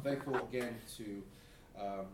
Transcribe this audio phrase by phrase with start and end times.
[0.00, 1.22] I'm thankful again to
[1.78, 2.06] um,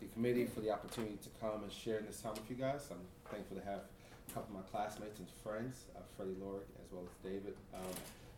[0.00, 2.86] the committee for the opportunity to come and share this time with you guys.
[2.88, 2.98] I'm
[3.32, 3.80] thankful to have
[4.28, 7.80] a couple of my classmates and friends, uh, Freddie Lorick as well as David um,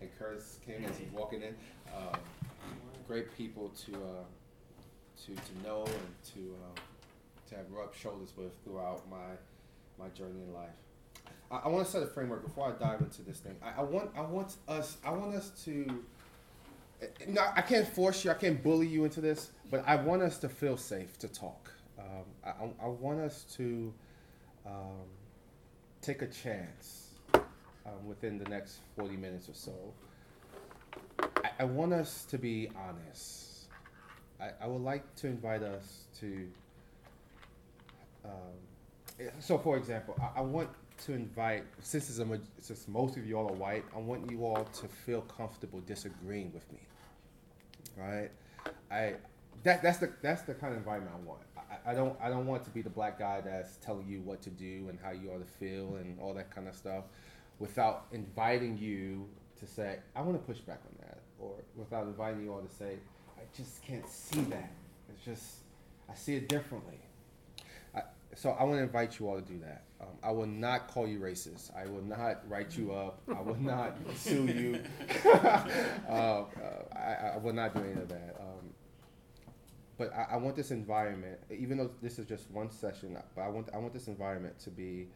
[0.00, 1.54] and Curtis King as he's walking in.
[1.94, 2.18] Um,
[3.06, 4.24] great people to uh,
[5.26, 6.82] to to know and to um,
[7.50, 9.36] to have rubbed shoulders with throughout my
[9.98, 10.70] my journey in life.
[11.50, 13.56] I, I want to set a framework before I dive into this thing.
[13.62, 16.04] I, I want I want us I want us to.
[17.28, 18.30] No, I can't force you.
[18.30, 21.70] I can't bully you into this, but I want us to feel safe to talk.
[21.98, 23.92] Um, I, I, want us to
[24.66, 25.06] um,
[26.02, 29.72] take a chance um, within the next 40 minutes or so.
[31.42, 33.68] I, I want us to be honest.
[34.40, 36.48] I, I would like to invite us to.
[38.24, 40.70] Um, so, for example, I, want
[41.06, 44.64] to invite, since, a, since most of you all are white, I want you all
[44.64, 46.80] to feel comfortable disagreeing with me.
[47.96, 48.30] Right?
[48.90, 49.14] I
[49.62, 51.40] that that's the that's the kind of environment I want.
[51.56, 54.42] I, I don't I don't want to be the black guy that's telling you what
[54.42, 57.04] to do and how you ought to feel and all that kind of stuff,
[57.58, 59.26] without inviting you
[59.60, 62.74] to say I want to push back on that, or without inviting you all to
[62.74, 62.98] say
[63.36, 64.70] I just can't see that.
[65.08, 65.56] It's just
[66.10, 66.98] I see it differently.
[67.94, 68.02] I,
[68.34, 69.84] so I want to invite you all to do that.
[70.04, 71.70] Um, I will not call you racist.
[71.76, 73.20] I will not write you up.
[73.28, 74.80] I will not sue you.
[76.08, 76.44] uh, uh,
[76.94, 78.36] I, I will not do any of that.
[78.40, 78.70] Um,
[79.96, 83.48] but I, I want this environment, even though this is just one session, but I
[83.48, 85.08] want I want this environment to be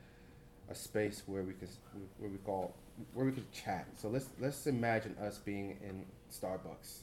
[0.70, 1.68] a space where we can
[2.18, 2.74] where we call
[3.14, 3.86] where we can chat.
[3.96, 7.00] So let's let's imagine us being in Starbucks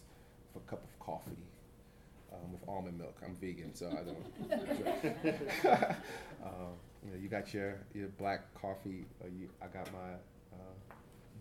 [0.54, 1.38] for a cup of coffee
[2.32, 3.18] um, with almond milk.
[3.26, 4.50] I'm vegan, so I don't.
[5.64, 5.76] drink.
[6.44, 6.74] um,
[7.06, 9.06] you know, you got your your black coffee.
[9.24, 10.14] Uh, you, I got my
[10.54, 10.96] uh,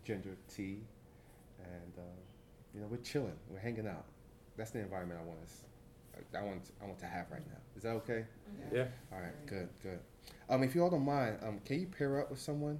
[0.04, 0.78] ginger tea,
[1.58, 2.02] and uh,
[2.74, 3.36] you know we're chilling.
[3.50, 4.04] We're hanging out.
[4.56, 5.64] That's the environment I want us.
[6.36, 7.58] I want I want to have right now.
[7.76, 8.24] Is that okay?
[8.72, 8.86] Yeah.
[9.12, 9.98] All right, good, good.
[10.48, 12.78] Um, if you all don't mind, um, can you pair up with someone?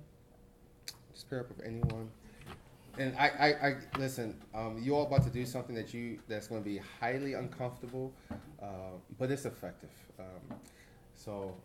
[1.13, 2.11] Just pair up with anyone.
[2.97, 4.37] And I, I, I listen.
[4.55, 8.13] Um, you all about to do something that you that's going to be highly uncomfortable,
[8.63, 8.67] uh,
[9.19, 9.91] but it's effective.
[10.19, 10.59] Um,
[11.17, 11.57] so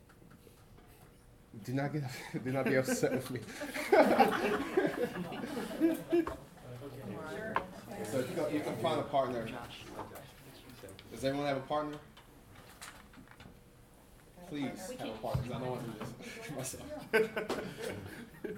[1.64, 2.04] do not get
[2.44, 3.40] do not be upset with me.
[8.12, 9.48] so you can, you can find a partner.
[11.12, 11.98] Does everyone have a partner?
[14.48, 15.42] Please have a partner.
[15.44, 16.06] 'cause I don't want to do
[16.38, 16.84] this myself.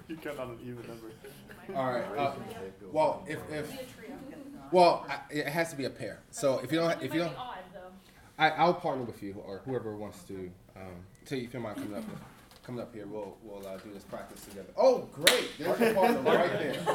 [0.08, 1.10] you got on an even number.
[1.76, 2.04] All right.
[2.18, 2.32] Uh,
[2.92, 3.72] well, if if
[4.70, 6.20] well, I, it has to be a pair.
[6.30, 7.36] So if you don't if you don't,
[8.38, 10.50] I I'll partner with you or whoever wants to.
[10.76, 12.04] Um, so if you mind coming up
[12.62, 14.68] coming up here, we'll we'll uh, do this practice together.
[14.76, 15.50] Oh, great!
[15.58, 16.82] There's your partner right there.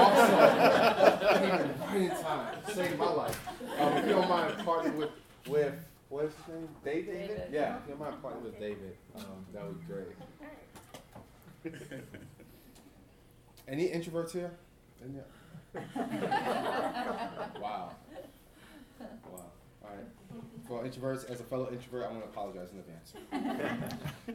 [0.00, 1.40] Awesome.
[1.40, 2.56] Came in right in time.
[2.72, 3.48] Saved my life.
[3.78, 5.10] Um, if you don't mind partnering with
[5.48, 5.74] with
[6.08, 6.68] what's his name?
[6.84, 7.28] David.
[7.28, 7.48] David.
[7.52, 7.76] Yeah.
[7.76, 10.08] If you don't mind partnering with David, um, that would be great.
[13.68, 14.50] Any introverts here?
[15.02, 15.26] In there?
[17.60, 17.94] wow.
[19.00, 19.50] Wow.
[19.82, 20.06] All right.
[20.66, 23.14] For introverts, as a fellow introvert, I want to apologize in advance.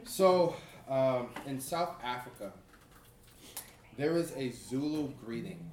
[0.06, 0.56] so,
[0.90, 2.52] um, in South Africa,
[3.98, 5.72] there is a Zulu greeting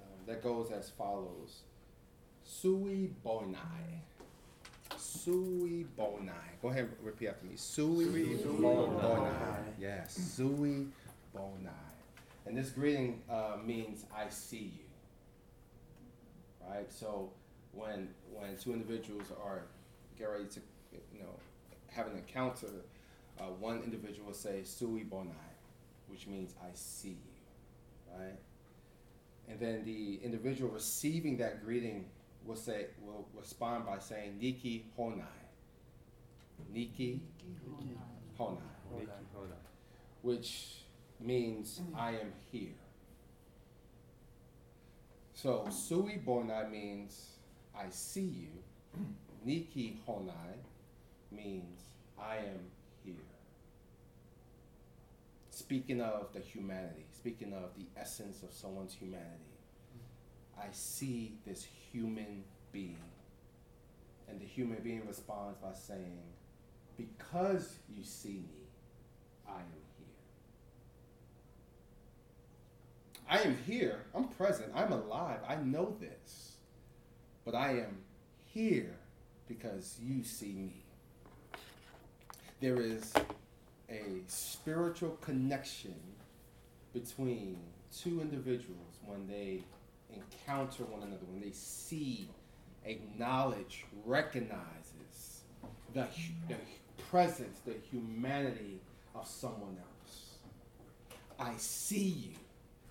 [0.00, 1.62] um, that goes as follows
[2.44, 4.02] Sui Bonai.
[4.96, 6.32] Sui Bonai.
[6.62, 7.52] Go ahead and repeat after me.
[7.56, 9.62] Sui, Bonai.
[9.78, 10.86] Yes, Sui
[11.34, 11.70] Bonai.
[12.46, 16.68] And this greeting uh, means I see you.
[16.68, 16.92] Right?
[16.92, 17.30] So
[17.72, 19.62] when when two individuals are
[20.18, 20.60] get ready to
[21.12, 21.34] you know
[21.88, 22.66] have an encounter,
[23.40, 25.34] uh, one individual will say Sawubona,
[26.08, 28.16] which means I see you.
[28.16, 28.38] Right?
[29.48, 32.04] And then the individual receiving that greeting
[32.44, 35.24] will say will respond by saying Niki Honai.
[36.72, 37.20] Niki
[38.38, 38.56] Honai
[40.22, 40.82] which
[41.18, 42.68] means I am here.
[45.34, 47.36] So Sawubona means
[47.76, 49.02] I see you.
[49.46, 50.56] Niki Honai
[51.30, 51.80] means
[52.18, 52.60] I am.
[55.70, 59.54] Speaking of the humanity, speaking of the essence of someone's humanity,
[60.58, 62.98] I see this human being.
[64.28, 66.22] And the human being responds by saying,
[66.96, 68.66] Because you see me,
[69.46, 70.08] I am here.
[73.28, 74.06] I am here.
[74.12, 74.72] I'm present.
[74.74, 75.38] I'm alive.
[75.48, 76.56] I know this.
[77.44, 77.98] But I am
[78.44, 78.96] here
[79.46, 80.82] because you see me.
[82.60, 83.12] There is
[83.90, 85.94] a spiritual connection
[86.92, 87.58] between
[87.96, 89.62] two individuals when they
[90.14, 92.28] encounter one another, when they see
[92.84, 95.42] acknowledge, recognizes
[95.94, 96.06] the,
[96.48, 96.56] the
[97.10, 98.80] presence, the humanity
[99.14, 100.36] of someone else.
[101.38, 102.34] I see you.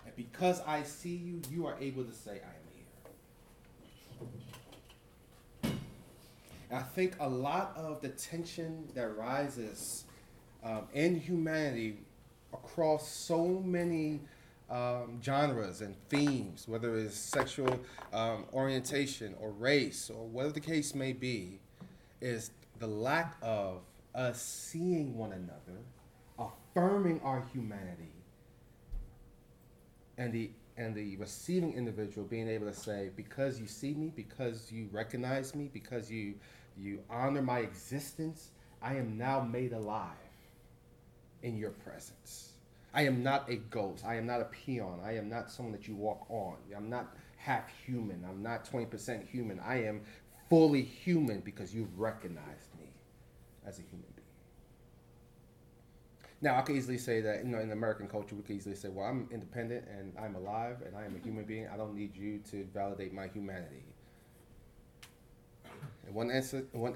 [0.05, 2.67] And because I see you, you are able to say, I am
[5.63, 5.71] here.
[6.69, 10.03] And I think a lot of the tension that rises
[10.63, 11.97] um, in humanity
[12.53, 14.19] across so many
[14.69, 17.79] um, genres and themes, whether it's sexual
[18.13, 21.59] um, orientation or race or whatever the case may be,
[22.21, 23.81] is the lack of
[24.13, 25.79] us seeing one another,
[26.37, 28.11] affirming our humanity,
[30.17, 34.71] and the and the receiving individual being able to say, because you see me, because
[34.71, 36.35] you recognize me, because you
[36.77, 38.51] you honor my existence,
[38.81, 40.28] I am now made alive
[41.43, 42.53] in your presence.
[42.93, 44.03] I am not a ghost.
[44.05, 44.99] I am not a peon.
[45.03, 46.55] I am not someone that you walk on.
[46.75, 48.25] I'm not half human.
[48.27, 49.59] I'm not 20% human.
[49.59, 50.01] I am
[50.49, 52.87] fully human because you've recognized me
[53.65, 54.27] as a human being.
[56.41, 58.87] Now, I could easily say that, you know, in American culture, we could easily say,
[58.89, 61.67] well, I'm independent and I'm alive and I am a human being.
[61.67, 63.83] I don't need you to validate my humanity.
[66.07, 66.95] In one, instance, one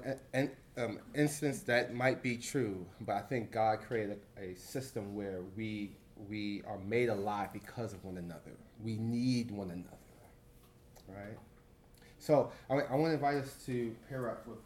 [0.76, 5.42] um, instance, that might be true, but I think God created a, a system where
[5.56, 5.92] we,
[6.28, 8.52] we are made alive because of one another.
[8.82, 9.96] We need one another,
[11.08, 11.38] right?
[12.18, 14.58] So I, I want to invite us to pair up with,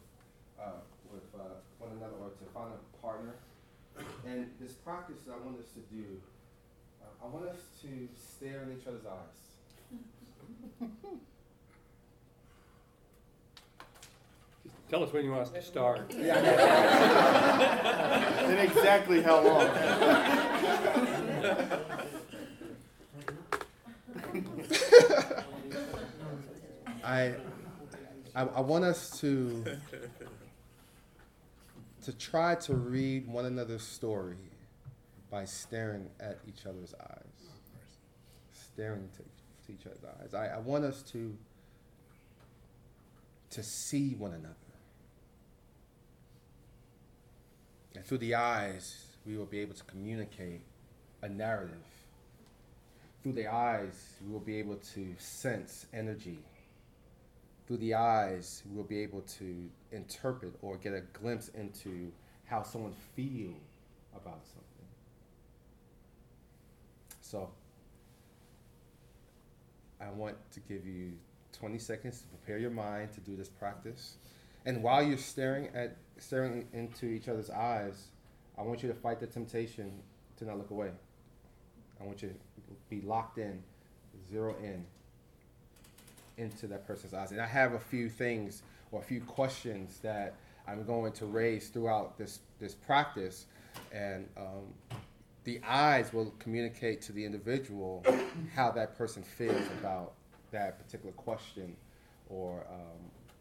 [0.59, 0.79] uh,
[1.11, 1.43] with uh,
[1.77, 3.35] one another or to find a partner.
[4.25, 6.05] And this practice that I want us to do,
[7.01, 10.87] uh, I want us to stare in each other's eyes.
[14.89, 16.11] Tell us when you want us to start.
[16.19, 16.39] Yeah.
[18.49, 19.67] and exactly how long.
[27.03, 27.35] I,
[28.35, 29.63] I, I want us to
[32.03, 34.37] to try to read one another's story
[35.29, 37.49] by staring at each other's eyes,
[38.51, 39.23] staring to,
[39.67, 40.33] to each other's eyes.
[40.33, 41.37] I, I want us to
[43.51, 44.68] to see one another.
[47.95, 50.61] And through the eyes, we will be able to communicate
[51.21, 51.77] a narrative.
[53.23, 56.39] Through the eyes, we will be able to sense energy.
[57.67, 62.11] Through the eyes, we will be able to interpret or get a glimpse into
[62.45, 63.55] how someone feels
[64.15, 64.63] about something.
[67.21, 67.49] So,
[70.01, 71.11] I want to give you
[71.53, 74.15] 20 seconds to prepare your mind to do this practice.
[74.65, 78.07] And while you're staring at staring into each other's eyes,
[78.57, 79.91] I want you to fight the temptation
[80.37, 80.91] to not look away.
[81.99, 82.35] I want you to
[82.89, 83.61] be locked in,
[84.29, 84.85] zero in
[86.37, 87.31] into that person's eyes.
[87.31, 90.35] And I have a few things or a few questions that
[90.67, 93.45] I'm going to raise throughout this this practice,
[93.91, 94.97] and um,
[95.43, 98.05] the eyes will communicate to the individual
[98.55, 100.13] how that person feels about
[100.51, 101.75] that particular question
[102.29, 102.99] or um,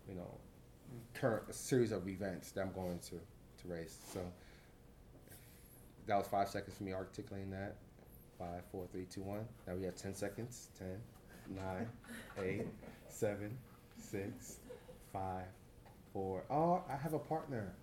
[0.09, 0.31] you know
[1.15, 3.97] current series of events that I'm going to, to raise.
[4.13, 4.21] So
[6.07, 7.77] that was five seconds for me articulating that.
[8.39, 9.45] Five, four, three, two, one.
[9.67, 10.69] Now we have 10 seconds.
[10.79, 10.89] 10,
[11.57, 11.89] 9,
[12.39, 12.67] 8,
[13.09, 13.59] 7,
[13.99, 14.57] 6,
[15.13, 15.43] 5,
[16.13, 16.45] 4.
[16.51, 17.75] Oh, I have a partner.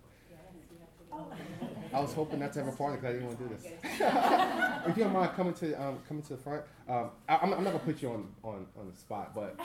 [1.92, 3.64] I was hoping not to have a party because I didn't want to do this.
[4.86, 7.64] if you don't mind coming to um, coming to the front, um, I, am not
[7.64, 9.58] gonna put you on, on, on the spot, but,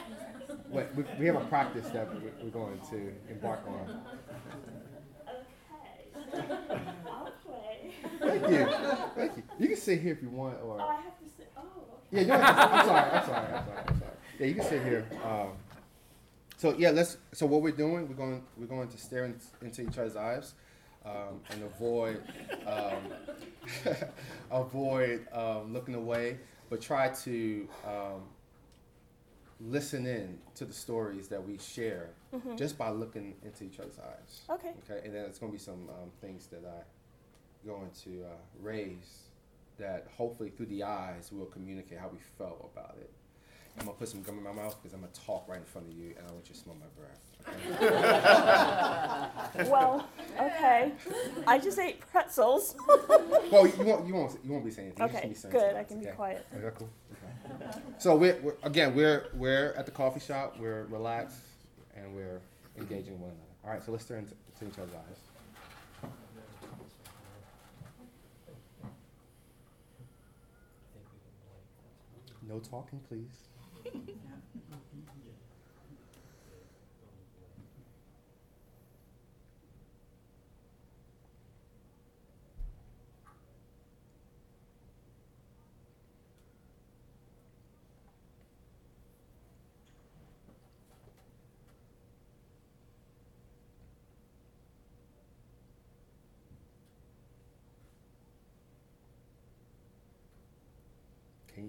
[0.73, 2.07] but we, we have a practice that
[2.41, 4.01] we're going to embark on.
[6.33, 6.47] Okay.
[7.05, 7.93] I'll play.
[8.19, 8.67] Thank you,
[9.15, 9.43] thank you.
[9.59, 11.51] You can sit here if you want, or Oh, I have to sit.
[11.57, 11.67] Oh, okay.
[12.11, 14.11] yeah, you don't have to, I'm sorry, I'm sorry, I'm sorry, I'm sorry.
[14.39, 15.05] Yeah, you can sit here.
[15.25, 15.49] Um,
[16.55, 17.17] so yeah, let's.
[17.33, 20.53] So what we're doing, we're going we're going to stare in, into each other's eyes
[21.05, 22.21] um, and avoid
[22.65, 23.03] um,
[24.51, 26.37] avoid um, looking away,
[26.69, 28.21] but try to um,
[29.59, 32.57] listen in to the stories that we share Mhm.
[32.57, 34.41] just by looking into each other's eyes.
[34.49, 34.73] Okay.
[34.89, 36.83] Okay, and then it's going to be some um, things that I
[37.65, 39.25] going to uh, raise
[39.77, 43.11] that hopefully through the eyes we'll communicate how we felt about it.
[43.79, 45.87] I'm gonna put some gum in my mouth because I'm gonna talk right in front
[45.87, 47.31] of you, and I want you to smell my breath.
[49.55, 49.67] Okay?
[49.69, 50.07] Well,
[50.39, 50.91] okay.
[51.47, 52.75] I just ate pretzels.
[52.87, 55.17] well, you won't, you won't, you won't be saying anything.
[55.17, 55.75] Okay, saying good.
[55.75, 56.45] I can be quiet.
[56.53, 56.89] That cool?
[57.13, 57.79] Okay.
[57.97, 60.57] So we're, we're again we're we're at the coffee shop.
[60.59, 61.41] We're relaxed
[61.95, 62.41] and we're
[62.77, 63.43] engaging one another.
[63.63, 66.11] All right, so let's turn to, to each other's eyes.
[72.47, 73.50] No talking, please.
[74.69, 74.80] yeah.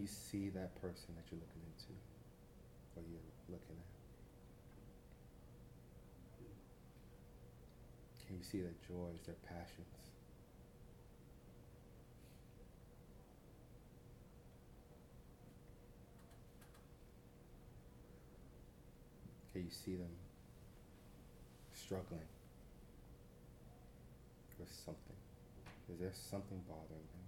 [0.02, 1.94] You see that person that you're looking into
[2.97, 3.92] or you're looking at?
[8.26, 9.87] Can you see their joys, their passions?
[19.52, 20.11] Can you see them
[21.75, 22.21] struggling
[24.59, 24.97] with something?
[25.92, 27.22] Is there something bothering them?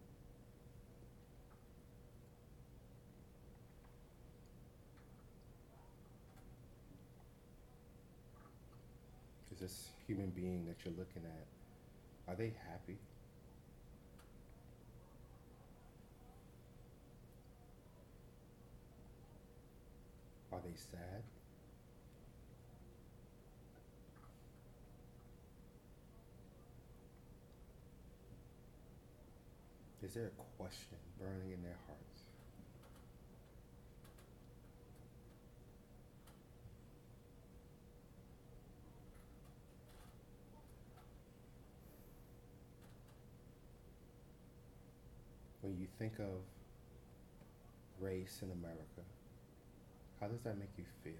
[9.55, 11.47] Is this human being that you're looking at,
[12.27, 12.99] are they happy?
[20.53, 21.23] Are they sad?
[30.03, 32.24] Is there a question burning in their hearts?
[45.99, 46.43] Think of
[48.01, 49.03] race in America,
[50.21, 51.13] how does that make you feel?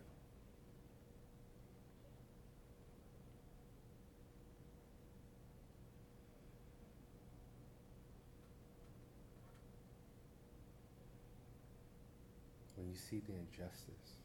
[12.76, 14.19] When you see the injustice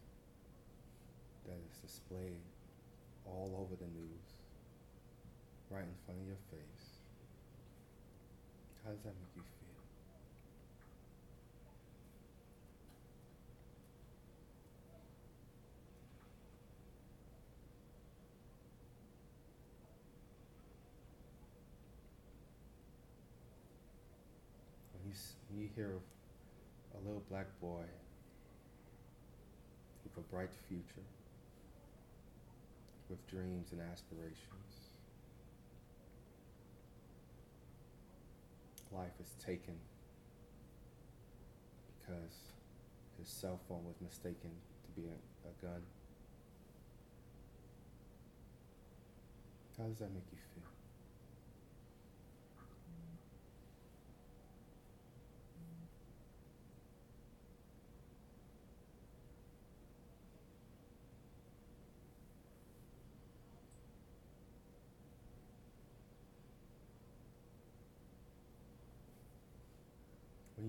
[1.45, 2.41] that is displayed
[3.25, 4.25] all over the news,
[5.69, 6.99] right in front of your face,
[8.83, 9.58] how does that make you feel?
[25.59, 27.83] You, hear of a little black boy
[30.03, 31.05] with a bright future,
[33.09, 34.37] with dreams and aspirations,
[38.91, 39.75] life is taken
[41.99, 42.53] because
[43.19, 44.49] his cell phone was mistaken
[44.83, 45.81] to be a, a gun.
[49.77, 50.48] How does that make you feel?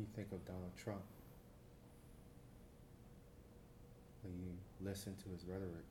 [0.01, 1.03] When you think of Donald Trump,
[4.23, 4.49] when you
[4.81, 5.85] listen to his rhetoric,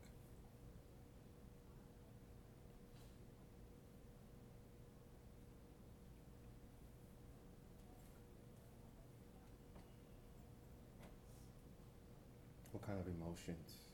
[12.71, 13.93] what kind of emotions,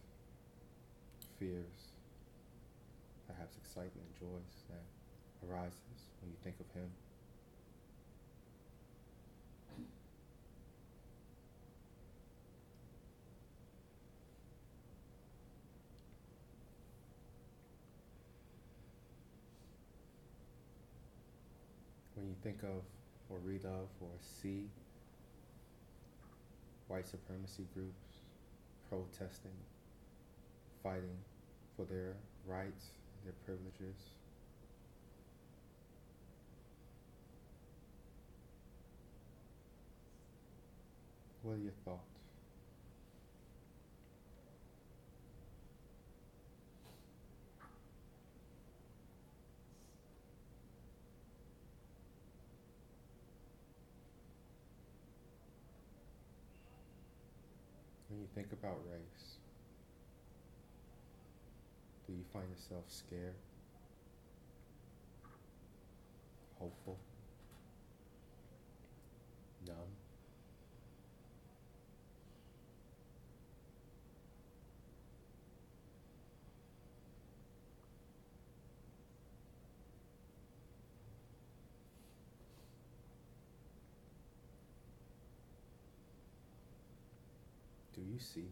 [1.37, 1.91] fears,
[3.27, 4.79] perhaps excitement, joys that
[5.45, 6.89] arises when you think of him?
[22.45, 22.83] Think of
[23.31, 24.65] or read of or see
[26.87, 28.21] white supremacy groups
[28.87, 29.57] protesting,
[30.83, 31.17] fighting
[31.75, 32.13] for their
[32.45, 32.91] rights,
[33.23, 33.97] their privileges.
[41.41, 42.14] What are your thoughts?
[58.35, 59.37] Think about race,
[62.05, 63.33] do you find yourself scared,
[66.59, 66.97] hopeful,
[87.95, 88.47] Do you see me?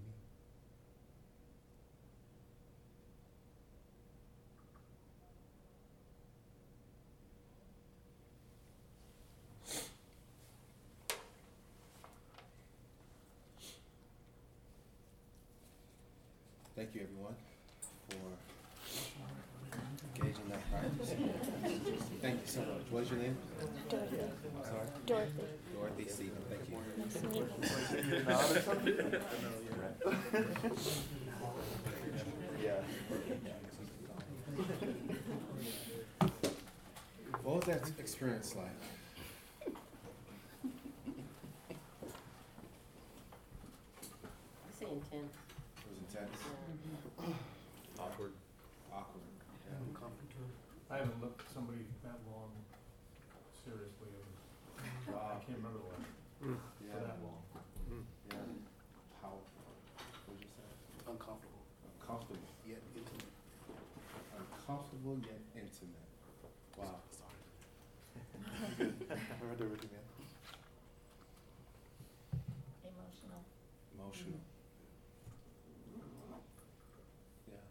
[16.74, 17.36] Thank you, everyone,
[18.08, 18.16] for
[20.16, 21.14] engaging that practice.
[22.22, 22.83] Thank you so much.
[22.94, 23.36] What is your name?
[23.90, 24.18] Dorothy.
[24.22, 24.86] I'm sorry.
[25.08, 25.44] Dorothy.
[25.76, 26.38] Dorothy Stephen.
[26.48, 26.78] Thank you.
[27.04, 27.48] Nice to meet you.
[28.14, 28.94] Your nod or something?
[32.64, 32.82] yeah.
[37.42, 38.70] What was that experience like?
[43.44, 45.34] I say intense.
[45.78, 46.38] It was intense,
[47.20, 47.34] Yeah.
[48.00, 48.34] Awkward.
[48.92, 49.24] awkward.
[49.66, 49.78] Yeah.
[50.90, 52.52] I haven't looked at somebody that long
[53.64, 54.26] seriously, and
[55.10, 55.40] I Wow.
[55.46, 56.08] can't remember the last,
[56.78, 57.00] for Yeah.
[57.00, 57.42] that long.
[58.30, 58.38] Yeah.
[59.22, 59.64] Powerful.
[60.28, 60.68] What did you say?
[61.12, 61.64] Uncomfortable,
[62.00, 62.48] Uncomfortable.
[62.66, 63.32] yet intimate.
[65.13, 66.10] Uncomfortable yet intimate.
[66.77, 66.86] Wow.
[68.79, 70.05] I read everything, man.
[72.82, 73.41] Emotional.
[73.93, 74.39] Emotional.
[75.93, 76.41] Mm-hmm.
[77.51, 77.65] Yeah.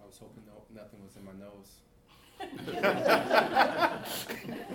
[0.00, 1.80] I was hoping no, nothing was in my nose.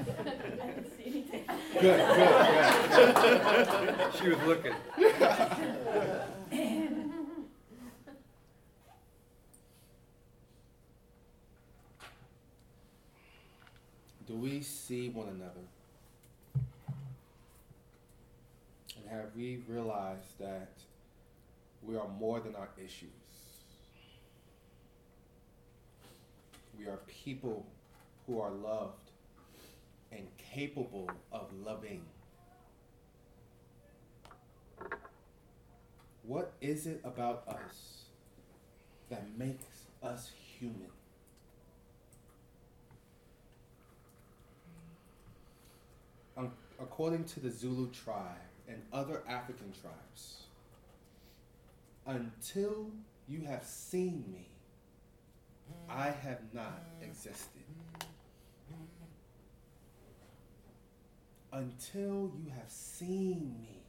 [0.03, 1.45] I didn't see anything.
[1.81, 3.95] Good, good, good.
[4.21, 4.73] She was looking.
[14.27, 15.65] Do we see one another?
[18.95, 20.69] And have we realized that
[21.81, 23.09] we are more than our issues?
[26.77, 27.65] We are people
[28.27, 29.11] who are loved
[30.12, 32.03] and capable of loving.
[36.24, 38.06] What is it about us
[39.10, 39.65] that makes
[40.04, 40.91] us human?
[46.38, 50.43] Um, according to the Zulu tribe and other African tribes,
[52.06, 52.91] until
[53.28, 54.47] you have seen me,
[55.89, 57.61] I have not existed.
[61.53, 63.81] Until you have seen me,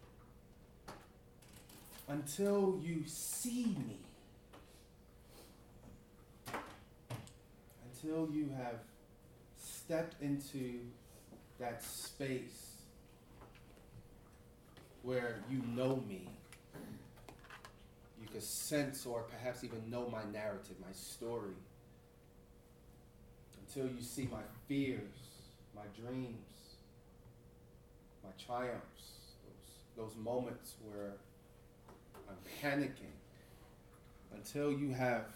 [2.09, 3.99] until you see me,
[7.85, 8.81] until you have
[9.59, 10.81] stepped into
[11.61, 12.73] that space
[15.03, 16.27] where you know me.
[18.21, 21.55] You could sense or perhaps even know my narrative, my story.
[23.61, 25.01] Until you see my fears,
[25.75, 26.37] my dreams,
[28.23, 29.05] my triumphs,
[29.97, 31.13] those, those moments where
[32.29, 33.17] I'm panicking.
[34.35, 35.27] Until you have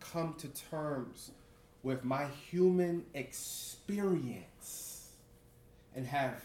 [0.00, 1.32] come to terms
[1.82, 5.10] with my human experience
[5.94, 6.44] and have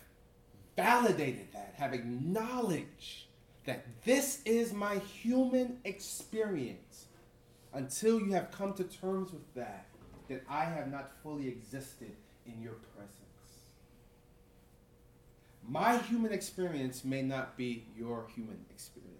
[0.75, 3.27] validated that, have acknowledged
[3.65, 7.05] that this is my human experience,
[7.73, 9.85] until you have come to terms with that,
[10.27, 12.11] that I have not fully existed
[12.45, 13.22] in your presence.
[15.67, 19.13] My human experience may not be your human experience.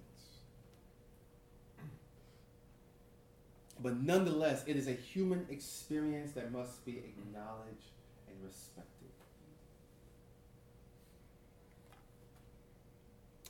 [3.82, 7.92] But nonetheless, it is a human experience that must be acknowledged
[8.28, 8.90] and respected.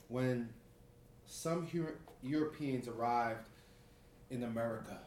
[0.08, 0.48] When
[1.26, 3.48] some Euro- Europeans arrived
[4.30, 4.98] in America,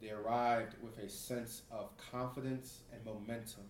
[0.00, 3.64] they arrived with a sense of confidence and momentum,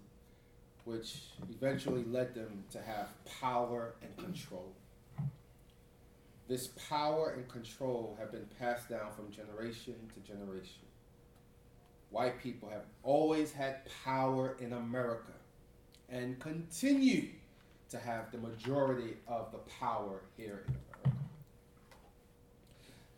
[0.88, 1.16] which
[1.50, 3.08] eventually led them to have
[3.42, 4.72] power and control.
[6.48, 10.86] This power and control have been passed down from generation to generation.
[12.08, 15.32] White people have always had power in America
[16.08, 17.28] and continue
[17.90, 20.74] to have the majority of the power here in
[21.04, 21.24] America.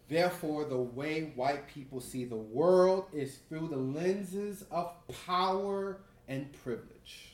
[0.09, 4.93] Therefore, the way white people see the world is through the lenses of
[5.25, 7.30] power and privilege.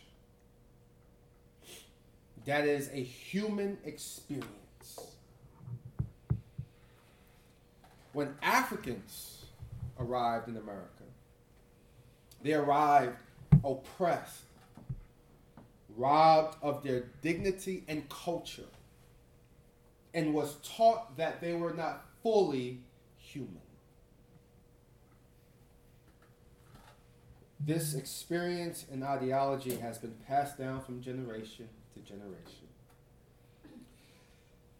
[2.47, 4.47] That is a human experience.
[8.13, 9.47] When Africans
[9.99, 11.03] arrived in America,
[12.43, 13.17] they arrived
[13.65, 14.45] oppressed,
[15.97, 18.71] robbed of their dignity and culture,
[20.15, 22.79] and was taught that they were not fully
[23.19, 23.61] human.
[27.59, 32.69] This experience and ideology has been passed down from generation to generation.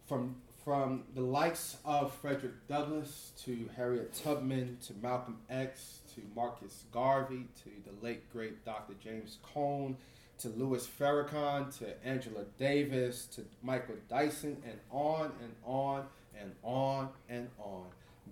[0.07, 6.85] From, from the likes of Frederick Douglass to Harriet Tubman to Malcolm X to Marcus
[6.93, 8.95] Garvey to the late great Dr.
[9.03, 9.97] James Cone
[10.39, 16.05] to Louis Farrakhan to Angela Davis to Michael Dyson and on and on
[16.39, 17.87] and on and on.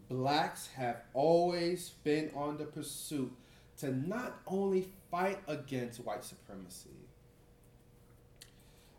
[0.09, 3.33] Blacks have always been on the pursuit
[3.79, 6.90] to not only fight against white supremacy,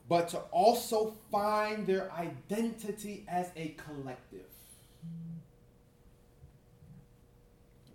[0.07, 4.41] but to also find their identity as a collective.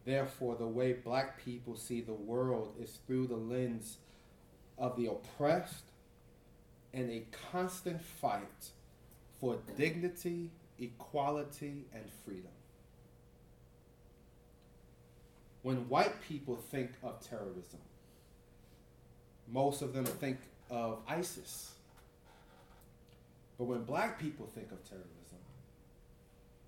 [0.04, 3.98] Therefore, the way black people see the world is through the lens
[4.78, 5.84] of the oppressed
[6.92, 8.70] and a constant fight
[9.40, 12.50] for dignity, equality, and freedom.
[15.62, 17.80] When white people think of terrorism,
[19.52, 20.38] most of them think
[20.70, 21.72] of ISIS.
[23.60, 25.36] But when black people think of terrorism,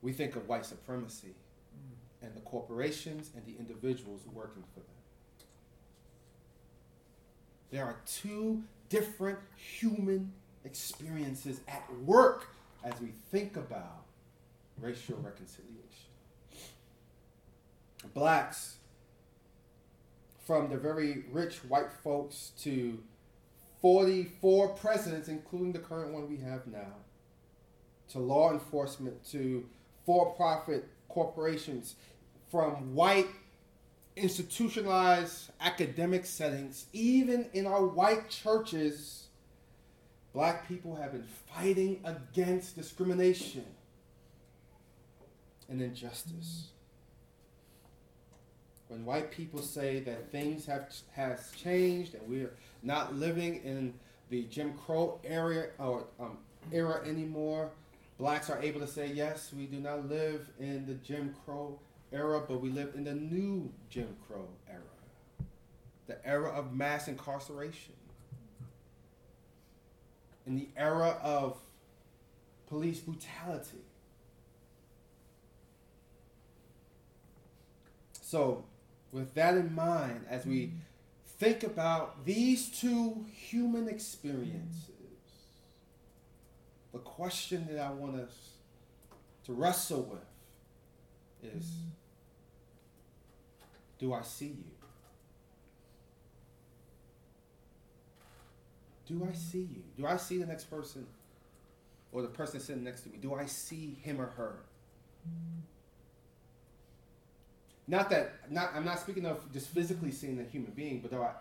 [0.02, 1.28] we think of white supremacy
[1.74, 2.26] mm.
[2.26, 4.88] and the corporations and the individuals working for them.
[7.70, 10.34] There are two different human
[10.66, 12.48] experiences at work
[12.84, 14.02] as we think about
[14.78, 15.78] racial reconciliation.
[18.12, 18.76] Blacks,
[20.44, 22.98] from the very rich white folks to
[23.82, 26.94] 44 presidents, including the current one we have now,
[28.10, 29.66] to law enforcement, to
[30.06, 31.96] for profit corporations,
[32.50, 33.28] from white
[34.16, 39.26] institutionalized academic settings, even in our white churches,
[40.32, 43.64] black people have been fighting against discrimination
[45.68, 46.68] and injustice.
[48.88, 53.94] When white people say that things have has changed and we're not living in
[54.30, 56.38] the Jim Crow era or um,
[56.72, 57.70] era anymore,
[58.18, 61.78] blacks are able to say yes, we do not live in the Jim Crow
[62.12, 64.80] era, but we live in the new Jim Crow era,
[66.06, 67.94] the era of mass incarceration,
[70.46, 71.56] in the era of
[72.68, 73.84] police brutality.
[78.20, 78.64] So,
[79.12, 80.72] with that in mind, as we
[81.42, 84.90] think about these two human experiences,
[86.92, 88.50] the question that I want us
[89.46, 91.68] to wrestle with is
[93.98, 94.64] Do I see you?
[99.08, 99.82] Do I see you?
[99.96, 101.04] Do I see the next person
[102.12, 103.16] or the person sitting next to me?
[103.20, 104.60] Do I see him or her?
[107.88, 111.22] Not that not I'm not speaking of just physically seeing a human being, but do
[111.22, 111.32] I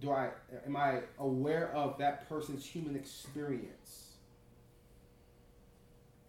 [0.00, 0.30] do I
[0.66, 4.10] am I aware of that person's human experience?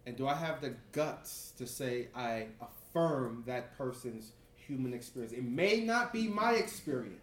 [0.06, 5.34] And do I have the guts to say I affirm that person's human experience?
[5.34, 7.20] It may not be my experience,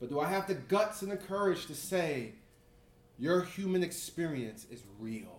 [0.00, 2.32] but do I have the guts and the courage to say
[3.18, 5.37] your human experience is real?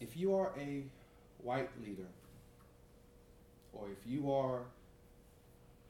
[0.00, 0.84] If you are a
[1.42, 2.08] white leader,
[3.72, 4.62] or if you are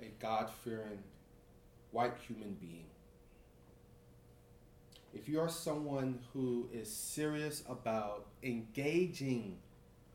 [0.02, 0.98] a God fearing
[1.92, 2.86] white human being,
[5.14, 9.58] if you are someone who is serious about engaging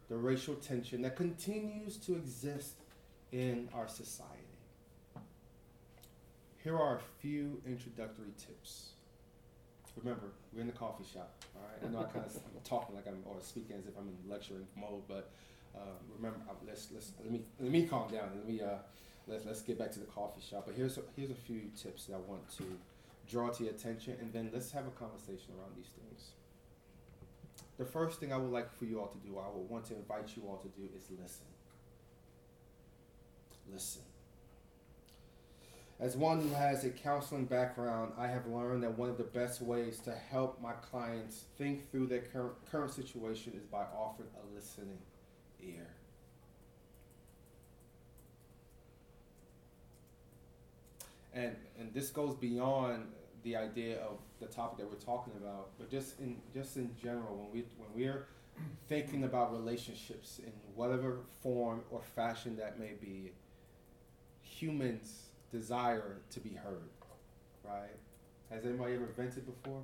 [0.10, 2.76] the racial tension that continues to exist
[3.32, 4.42] in our society,
[6.64, 8.95] here are a few introductory tips.
[9.98, 11.34] Remember, we're in the coffee shop.
[11.56, 14.08] All right, I know I kind of talking like I'm or speaking as if I'm
[14.08, 15.32] in lecturing mode, but
[15.76, 18.30] uh, remember, let's let's let me let me calm down.
[18.36, 18.78] Let me uh,
[19.28, 20.64] let's let's get back to the coffee shop.
[20.66, 22.64] But here's a, here's a few tips that I want to
[23.30, 26.32] draw to your attention, and then let's have a conversation around these things.
[27.78, 29.96] The first thing I would like for you all to do, I would want to
[29.96, 31.46] invite you all to do, is listen.
[33.72, 34.02] Listen.
[35.98, 39.62] As one who has a counseling background, I have learned that one of the best
[39.62, 44.56] ways to help my clients think through their current, current situation is by offering a
[44.56, 44.98] listening
[45.64, 45.88] ear.
[51.34, 53.06] And, and this goes beyond
[53.44, 57.36] the idea of the topic that we're talking about, but just in just in general,
[57.36, 58.26] when we when we're
[58.88, 63.34] thinking about relationships in whatever form or fashion that may be,
[64.42, 66.90] humans desire to be heard,
[67.64, 67.90] right?
[68.52, 69.82] Has anybody ever vented before?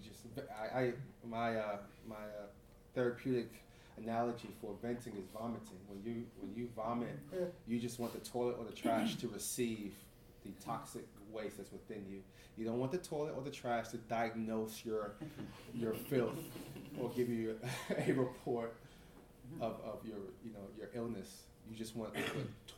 [0.00, 0.92] You just, I, I
[1.28, 1.76] my uh,
[2.08, 2.46] my uh,
[2.94, 3.50] therapeutic
[3.96, 5.78] analogy for venting is vomiting.
[5.88, 7.18] When you when you vomit,
[7.66, 9.94] you just want the toilet or the trash to receive
[10.44, 12.20] the toxic waste that's within you.
[12.56, 15.14] You don't want the toilet or the trash to diagnose your
[15.74, 16.38] your filth
[17.00, 17.56] or give you
[18.06, 18.74] a report
[19.60, 21.42] of, of your you know your illness.
[21.70, 22.20] You just want the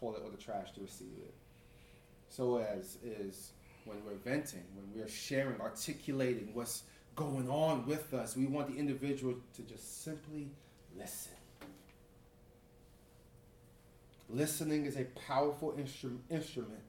[0.01, 1.35] toilet or the trash to receive it.
[2.33, 3.53] So as is
[3.85, 8.79] when we're venting, when we're sharing, articulating what's going on with us, we want the
[8.79, 10.49] individual to just simply
[10.99, 11.35] listen.
[14.31, 16.81] Listening is a powerful instru- instrument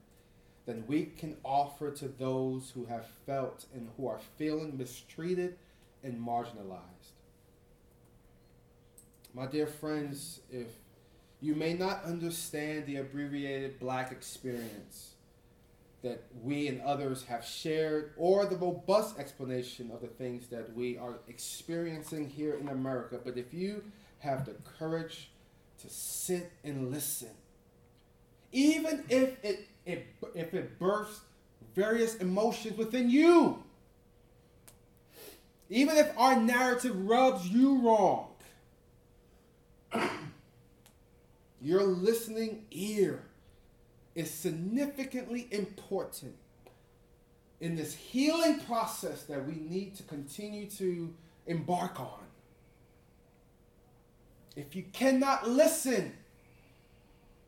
[0.66, 5.58] that we can offer to those who have felt and who are feeling mistreated
[6.06, 7.12] and marginalized.
[9.34, 10.68] My dear friends, if
[11.42, 15.13] you may not understand the abbreviated black experience
[16.04, 20.98] that we and others have shared, or the robust explanation of the things that we
[20.98, 23.84] are experiencing here in America, but if you
[24.20, 25.32] have the courage
[25.82, 27.30] to sit and listen,
[28.52, 31.22] even if it, it if it births
[31.74, 33.64] various emotions within you,
[35.70, 38.28] even if our narrative rubs you wrong,
[41.62, 43.24] your listening ear
[44.16, 46.36] is significantly important
[47.60, 51.14] in this healing process that we need to continue to
[51.48, 52.20] embark on.
[54.56, 56.14] If you cannot listen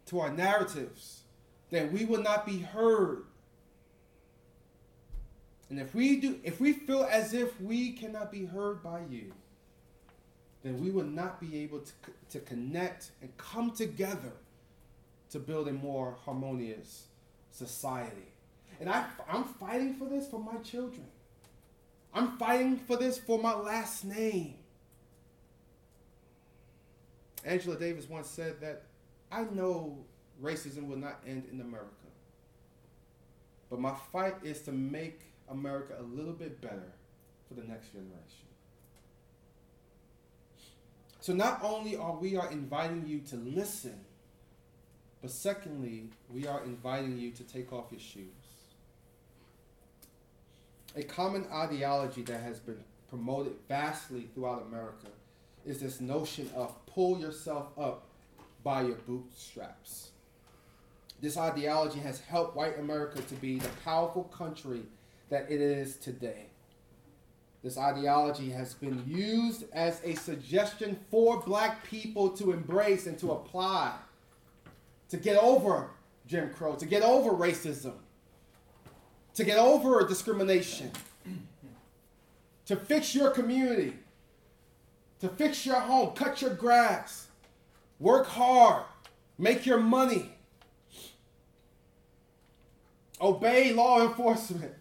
[0.08, 1.21] to our narratives,
[1.69, 3.25] then we will not be heard.
[5.69, 9.34] And if we do if we feel as if we cannot be heard by you,
[10.63, 11.91] then we will not be able to,
[12.32, 14.32] to connect and come together
[15.36, 17.08] to build a more harmonious
[17.52, 18.32] society.
[18.80, 21.06] And I, I'm fighting for this for my children.
[22.13, 24.56] I'm fighting for this for my last name.
[27.43, 28.84] Angela Davis once said that
[29.30, 29.98] I know
[30.41, 31.89] racism will not end in America.
[33.69, 35.19] But my fight is to make
[35.50, 36.93] America a little bit better
[37.50, 38.48] for the next generation.
[41.19, 44.00] So not only are we are inviting you to listen,
[45.26, 48.28] but secondly, we are inviting you to take off your shoes.
[50.96, 55.08] A common ideology that has been promoted vastly throughout America
[55.66, 58.04] is this notion of pull yourself up
[58.64, 60.10] by your bootstraps.
[61.24, 64.84] This ideology has helped white America to be the powerful country
[65.30, 66.46] that it is today.
[67.64, 73.32] This ideology has been used as a suggestion for black people to embrace and to
[73.32, 73.96] apply,
[75.10, 75.89] to get over
[76.28, 77.94] Jim Crow, to get over racism,
[79.36, 80.91] to get over discrimination,
[82.65, 83.94] to fix your community,
[85.20, 87.28] to fix your home, cut your grass,
[88.00, 88.84] work hard,
[89.38, 90.32] make your money,
[93.22, 94.74] obey law enforcement.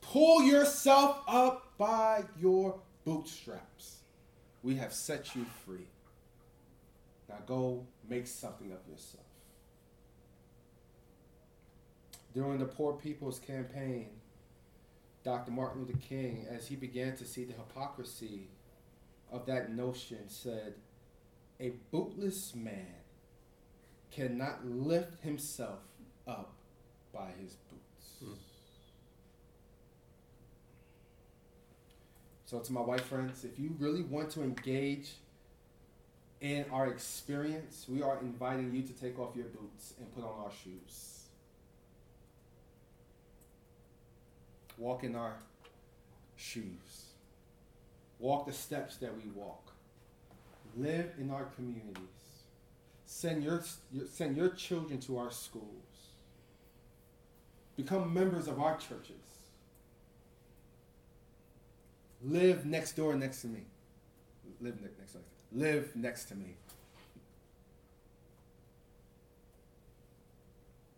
[0.00, 3.99] Pull yourself up by your bootstraps.
[4.62, 5.88] We have set you free.
[7.28, 9.24] Now go make something of yourself.
[12.34, 14.08] During the Poor People's Campaign,
[15.24, 15.50] Dr.
[15.50, 18.48] Martin Luther King, as he began to see the hypocrisy
[19.32, 20.74] of that notion, said,
[21.58, 22.86] A bootless man
[24.10, 25.80] cannot lift himself
[26.26, 26.52] up
[27.12, 27.80] by his boots.
[32.50, 35.12] So, to my white friends, if you really want to engage
[36.40, 40.34] in our experience, we are inviting you to take off your boots and put on
[40.44, 41.26] our shoes.
[44.78, 45.36] Walk in our
[46.34, 47.04] shoes.
[48.18, 49.70] Walk the steps that we walk.
[50.76, 52.02] Live in our communities.
[53.06, 56.08] Send your, your, send your children to our schools.
[57.76, 59.29] Become members of our churches.
[62.22, 63.60] Live next door next to me.
[64.60, 65.22] Live ne- next door.
[65.52, 66.56] Live next to me.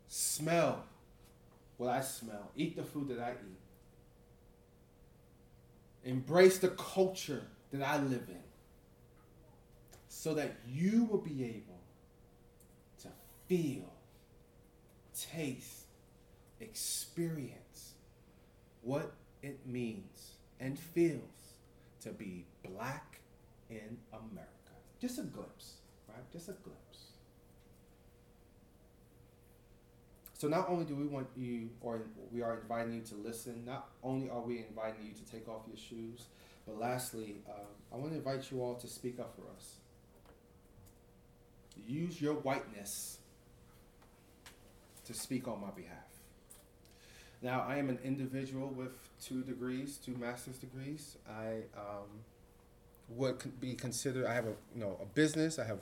[0.09, 0.85] Smell
[1.77, 2.51] what I smell.
[2.57, 3.59] Eat the food that I eat.
[6.05, 8.43] Embrace the culture that I live in
[10.09, 11.81] so that you will be able
[13.03, 13.09] to
[13.49, 13.93] feel,
[15.33, 15.87] taste,
[16.61, 17.93] experience
[18.83, 20.32] what it means
[20.63, 21.21] and feels
[22.01, 23.19] to be black
[23.69, 24.49] in America.
[25.01, 25.75] Just a glimpse,
[26.09, 26.23] right?
[26.33, 27.09] Just a glimpse.
[30.35, 33.89] So not only do we want you, or we are inviting you to listen, not
[34.03, 36.27] only are we inviting you to take off your shoes,
[36.67, 39.77] but lastly, um, I want to invite you all to speak up for us.
[41.89, 43.19] Use your whiteness
[45.07, 45.99] to speak on my behalf.
[47.41, 48.93] Now, I am an individual with
[49.23, 51.17] two degrees, two master's degrees.
[51.29, 52.09] I um,
[53.09, 54.27] would be considered.
[54.27, 55.59] I have a you know a business.
[55.59, 55.81] I have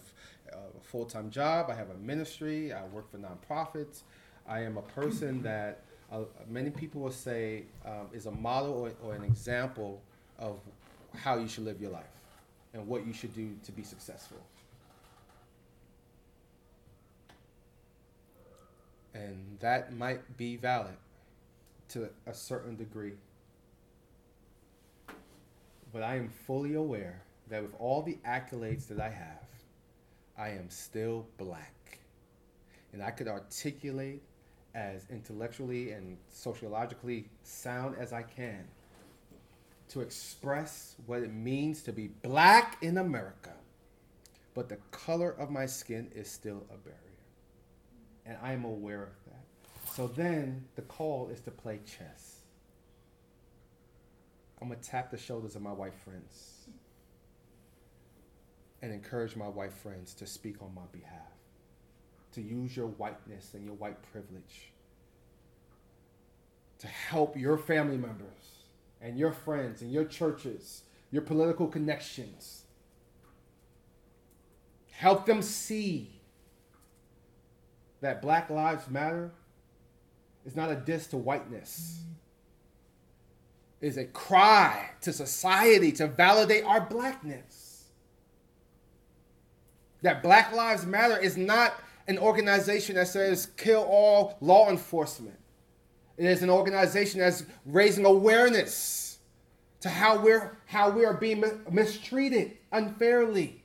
[0.52, 1.70] uh, a full time job.
[1.70, 2.72] I have a ministry.
[2.72, 4.02] I work for nonprofits.
[4.46, 8.92] I am a person that uh, many people will say um, is a model or,
[9.02, 10.00] or an example
[10.38, 10.58] of
[11.16, 12.04] how you should live your life
[12.74, 14.38] and what you should do to be successful.
[19.12, 20.94] And that might be valid
[21.90, 23.14] to a certain degree.
[25.92, 29.48] But I am fully aware that with all the accolades that I have,
[30.38, 31.98] I am still black.
[32.92, 34.22] And I could articulate
[34.74, 38.64] as intellectually and sociologically sound as I can
[39.88, 43.52] to express what it means to be black in America.
[44.54, 47.00] But the color of my skin is still a barrier.
[48.26, 49.92] And I am aware of that.
[49.92, 52.39] So then the call is to play chess.
[54.60, 56.66] I'm to tap the shoulders of my white friends
[58.82, 61.32] and encourage my white friends to speak on my behalf,
[62.32, 64.72] to use your whiteness and your white privilege
[66.80, 68.64] to help your family members
[69.00, 72.64] and your friends and your churches, your political connections.
[74.90, 76.20] Help them see
[78.00, 79.30] that Black Lives Matter
[80.46, 82.02] is not a diss to whiteness.
[83.80, 87.84] Is a cry to society to validate our blackness.
[90.02, 91.74] That Black Lives Matter is not
[92.06, 95.38] an organization that says kill all law enforcement.
[96.18, 99.18] It is an organization that's raising awareness
[99.80, 103.62] to how we're how we are being mistreated unfairly.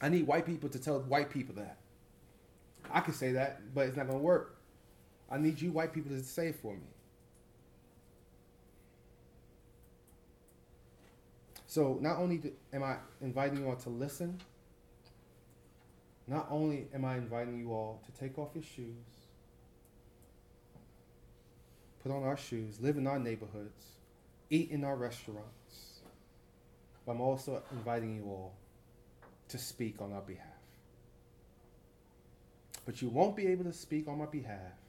[0.00, 1.78] I need white people to tell white people that.
[2.92, 4.58] I can say that, but it's not going to work.
[5.30, 6.86] I need you white people to say it for me.
[11.76, 12.40] So not only
[12.72, 14.40] am I inviting you all to listen,
[16.26, 19.26] not only am I inviting you all to take off your shoes,
[22.02, 23.84] put on our shoes, live in our neighborhoods,
[24.48, 26.00] eat in our restaurants,
[27.04, 28.54] but I'm also inviting you all
[29.48, 30.46] to speak on our behalf.
[32.86, 34.80] But you won't be able to speak on my behalf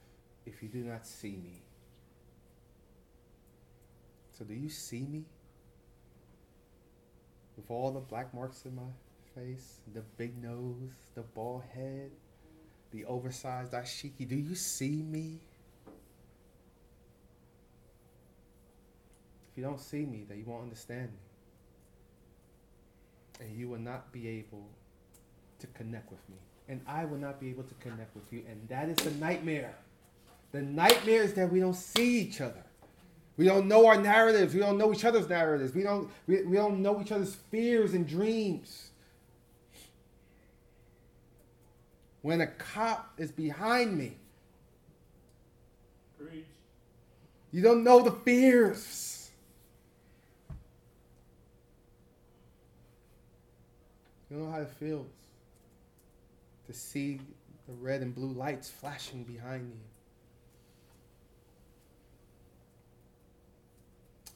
[0.46, 1.60] if you do not see me.
[4.32, 5.26] So, do you see me?
[7.58, 8.82] With all the black marks in my
[9.34, 12.12] face, the big nose, the bald head,
[12.92, 15.40] the oversized dashiki, do you see me?
[19.50, 21.18] If you don't see me, then you won't understand me.
[23.40, 24.68] And you will not be able
[25.58, 26.36] to connect with me.
[26.68, 28.44] And I will not be able to connect with you.
[28.48, 29.74] And that is the nightmare.
[30.52, 32.62] The nightmare is that we don't see each other.
[33.38, 34.52] We don't know our narratives.
[34.52, 35.74] We don't know each other's narratives.
[35.74, 38.90] We don't, we, we don't know each other's fears and dreams.
[42.20, 44.16] When a cop is behind me,
[46.18, 46.44] Preach.
[47.52, 49.30] you don't know the fears.
[54.28, 55.06] You don't know how it feels
[56.66, 57.20] to see
[57.66, 59.80] the red and blue lights flashing behind you.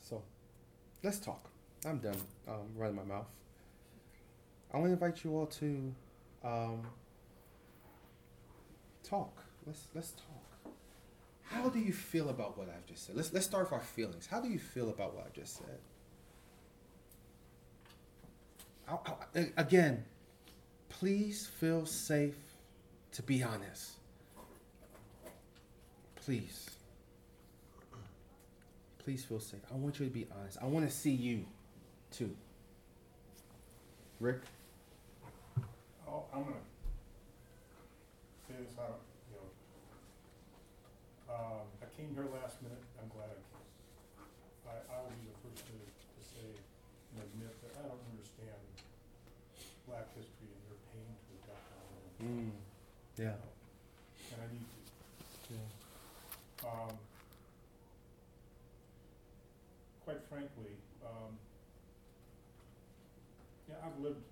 [0.09, 0.23] So,
[1.03, 1.51] let's talk.
[1.85, 2.17] I'm done
[2.49, 3.27] um, running my mouth.
[4.73, 5.95] I want to invite you all to
[6.45, 6.87] um,
[9.03, 9.43] talk.
[9.67, 10.73] Let's let's talk.
[11.43, 13.17] How do you feel about what I've just said?
[13.17, 14.27] Let's let's start with our feelings.
[14.27, 15.79] How do you feel about what I've just said?
[18.89, 18.97] I,
[19.35, 20.05] I, again,
[20.89, 22.37] please feel safe
[23.13, 23.93] to be honest.
[26.17, 26.72] Please.
[29.05, 29.61] Please feel safe.
[29.73, 30.59] I want you to be honest.
[30.63, 31.45] I want to see you
[32.13, 32.31] too.
[34.21, 34.43] Rick?
[36.07, 36.63] Oh, I'm gonna
[38.47, 39.49] say this out, you know.
[41.35, 43.67] Um, I came here last minute, I'm glad I came.
[44.71, 48.63] I, I will be the first to, to say and admit that I don't understand
[49.91, 52.23] black history and your pain to down there.
[52.23, 52.55] Mm.
[53.19, 53.43] Yeah.
[54.31, 55.59] And I need to.
[55.59, 56.71] yeah.
[56.71, 56.95] Um,
[60.05, 61.35] quite frankly, um,
[63.83, 64.23] I've lived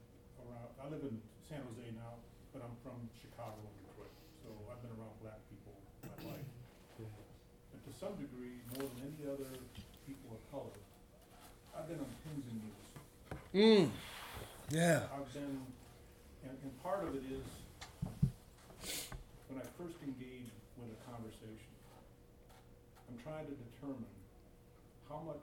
[0.47, 1.19] around, I live in
[1.51, 2.23] San Jose now,
[2.55, 4.15] but I'm from Chicago and Detroit,
[4.47, 5.75] so I've been around black people
[6.07, 6.51] my life.
[7.75, 9.51] And to some degree, more than any other
[10.07, 10.79] people of color,
[11.75, 12.91] I've been on pins and needles.
[13.51, 13.91] Mm.
[14.71, 15.11] Yeah.
[15.11, 15.67] I've been,
[16.47, 17.43] and, and part of it is,
[19.51, 21.75] when I first engage with a conversation,
[23.11, 24.15] I'm trying to determine
[25.11, 25.43] how much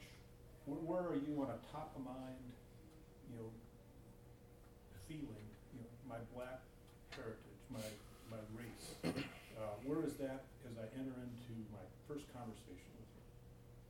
[0.64, 2.40] where, where are you on a top of mind,
[3.28, 3.52] you know,
[5.08, 6.64] feeling, you know, my black
[7.14, 7.84] heritage, my,
[8.32, 8.96] my race?
[9.04, 13.24] Uh, where is that as I enter into my first conversation with you?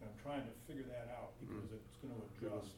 [0.02, 1.78] And I'm trying to figure that out because Mm.
[1.78, 2.74] it's gonna adjust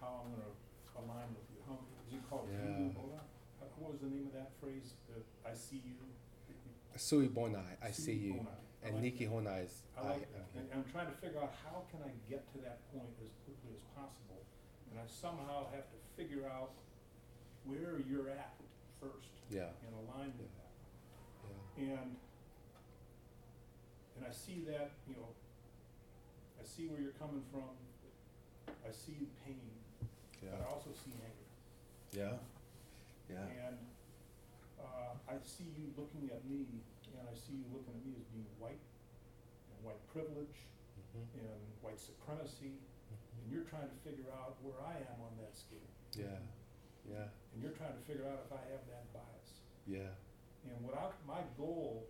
[0.00, 0.52] how I'm gonna
[1.00, 1.60] align with you.
[1.66, 2.92] How, is it called Yeah.
[2.94, 3.24] How-
[3.76, 4.94] What was the name of that phrase,
[5.44, 5.96] I see you?
[6.96, 8.34] Sawubona, I see you.
[8.40, 8.56] Bonai.
[8.82, 9.26] And like Nikki.
[9.26, 10.08] Honai is I I.
[10.16, 12.80] like that, and and I'm trying to figure out how can I get to that
[12.92, 14.40] point as quickly as possible?
[14.90, 16.72] And I somehow have to figure out
[17.68, 18.54] where you're at
[19.06, 20.72] first Yeah, and align with that.
[21.78, 22.16] yeah, And,
[24.16, 25.30] and I see that, you know,
[26.60, 27.70] I see where you're coming from,
[28.82, 29.70] I see the pain,
[30.42, 31.46] but I also see anger.
[32.12, 32.38] yeah,
[33.30, 33.78] yeah, And,
[34.80, 36.66] uh, I see you looking at me,
[37.18, 38.82] and I see you looking at me as being white,
[39.70, 40.66] and white privilege,
[40.98, 43.18] mhm, and white supremacy, mhm.
[43.42, 45.86] and you're trying to figure out where I am on that scale.
[46.16, 46.40] yeah,
[47.06, 49.64] yeah, And you're trying to figure out if I have that bias.
[49.88, 50.12] yeah,
[50.68, 52.04] And what I, my goal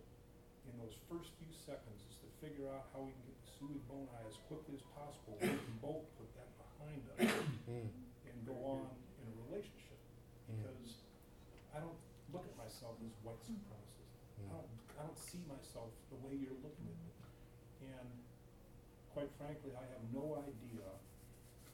[0.67, 4.11] in those first few seconds is to figure out how we can get the Sawubona
[4.27, 5.39] as quickly as possible.
[5.39, 7.31] We can both put that behind us
[7.63, 7.87] mm,
[8.27, 8.91] and go on
[9.23, 9.95] in a relationship.
[10.51, 10.59] Mm.
[10.59, 10.99] Because
[11.71, 11.95] I don't
[12.35, 14.19] look at myself as white supremacist.
[14.51, 17.15] I don't, I don't see myself the way you're looking at me.
[17.95, 18.09] And
[19.15, 20.91] quite frankly, I have no idea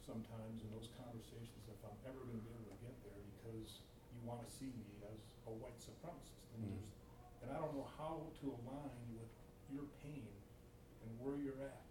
[0.06, 3.82] sometimes in those conversations if I'm ever gonna be able to get there because
[4.34, 6.42] you wanna see me as a white supremacist.
[6.58, 6.82] And Mm.
[7.44, 9.30] and I don't know how to align with
[9.70, 10.32] your pain
[11.04, 11.84] and where you're at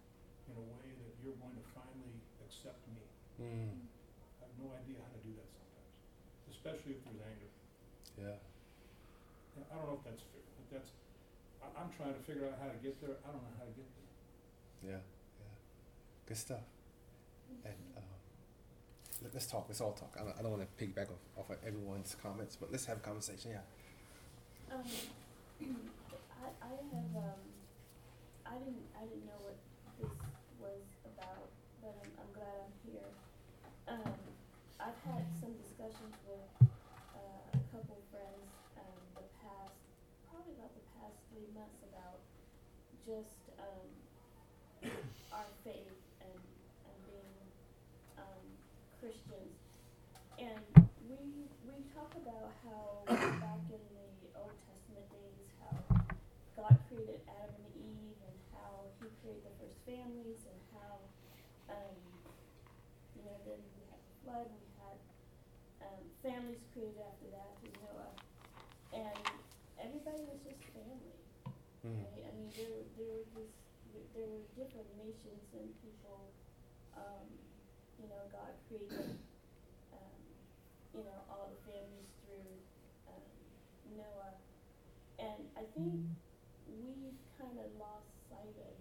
[0.49, 3.05] in a way that you're going to finally accept me.
[3.39, 3.85] mm,
[4.41, 5.93] I have no idea how to do that sometimes,
[6.49, 7.51] especially if there's anger.
[8.17, 8.37] yeah,
[9.55, 10.89] Yeah, I don't know if that's fair, but that's,
[11.61, 13.75] I, I'm trying to figure out how to get there, I don't know how to
[13.77, 14.89] get there.
[14.89, 15.01] yeah,
[15.39, 15.53] yeah.
[16.25, 16.65] Good stuff.
[19.33, 19.65] And let, us talk.
[19.67, 20.13] Let's all talk.
[20.13, 22.97] I don't, I don't want to piggyback off, off of everyone's comments, but let's have
[22.97, 23.49] a conversation.
[23.49, 23.65] Yeah.
[24.69, 24.85] Um,
[26.45, 27.41] I, I have, um,
[28.45, 29.57] I didn't, I didn't know what
[29.97, 30.13] this
[30.61, 30.85] was
[31.17, 31.49] about,
[31.81, 33.09] but I'm, I'm glad I'm here.
[33.89, 34.13] Um,
[34.77, 36.69] I've had some discussions with,
[37.17, 39.73] uh, a couple friends, um, the past,
[40.29, 42.21] probably about the past three months about
[43.01, 44.93] just, um,
[45.33, 46.37] our faith and,
[46.85, 47.33] and being,
[48.21, 48.45] um,
[49.03, 49.59] Christians.
[50.39, 51.19] And we,
[51.67, 53.83] we talk about how back in
[54.25, 55.73] the Old Testament days, how
[56.57, 60.93] God created Adam and Eve and how he created the first families and how,
[61.69, 61.95] um,
[63.13, 64.97] you know, then we had the flood, we had,
[65.85, 68.13] um, families created after that through Noah.
[68.97, 69.21] And
[69.77, 71.17] everybody was just family.
[71.85, 72.23] Mm, Right?
[72.25, 73.53] I mean, there, there were just,
[73.93, 76.31] there- there were different nations and people,
[76.97, 77.27] um,
[78.01, 79.19] you know, God created,
[79.93, 80.17] um,
[80.95, 82.53] you know, all the families through,
[83.11, 83.27] um,
[83.99, 84.33] Noah.
[85.19, 86.05] And I think
[86.69, 88.75] we've kind of lost sight of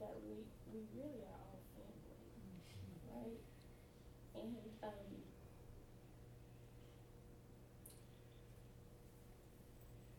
[0.00, 2.18] that we, we really are all family,
[3.10, 3.42] right?
[4.34, 5.12] And, um,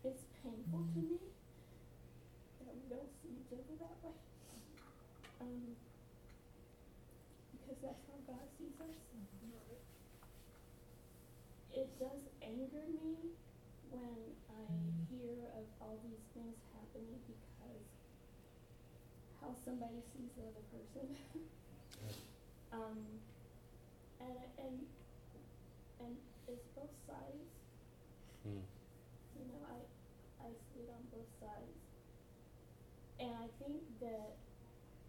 [0.04, 1.20] it's painful to me
[2.60, 4.20] that we don't see each other that way.
[5.40, 5.76] Um,
[7.56, 9.04] because that's how God sees us.
[11.74, 13.34] It does anger me
[13.90, 14.70] when I
[15.10, 17.82] hear of all these things happening because
[19.42, 21.08] how somebody sees the other person.
[22.78, 23.02] um,
[24.22, 24.78] and, and,
[25.98, 26.14] and
[26.46, 27.50] it's both sides.
[28.46, 28.62] mm,
[29.34, 29.82] You know, I,
[30.46, 31.82] I see it on both sides.
[33.18, 34.38] And I think that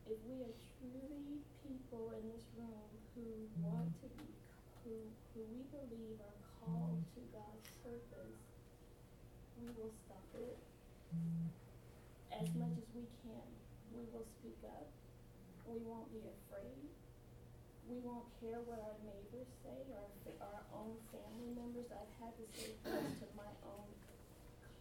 [0.09, 4.33] if we are truly people in this room who want to be,
[4.81, 4.97] who,
[5.37, 8.41] who we believe are called to God's purpose,
[9.61, 10.57] we will stop it
[12.33, 13.24] as much as we can.
[14.05, 14.85] We will speak up.
[15.65, 16.93] We won't be afraid.
[17.89, 20.05] We won't care what our neighbors say or
[20.45, 21.89] our own family members.
[21.89, 23.89] I've had to say things to my own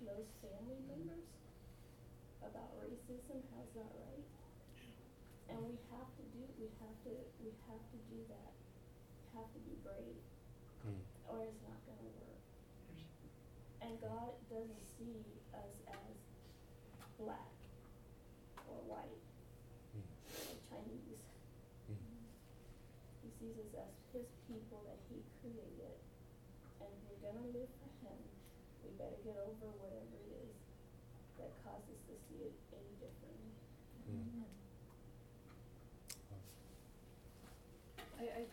[0.03, 1.23] close family members
[2.43, 4.27] about racism, how's that right?
[5.53, 7.13] And we have to do, we have to,
[7.45, 8.51] we have to do that.
[9.37, 10.21] Have to be brave,
[10.85, 12.41] mm, or it's not gonna work.
[13.81, 16.13] And God doesn't see us as
[17.17, 17.53] black
[18.69, 19.25] or white
[19.93, 20.05] mm,
[20.49, 21.21] or Chinese.
[21.89, 21.97] mm.
[23.25, 25.97] He sees us as his people that he created.
[26.81, 28.21] And if we're gonna live for him,
[28.85, 30.57] we better get over whatever it is
[31.41, 33.53] that causes us to see it any differently.
[34.09, 34.53] Mm.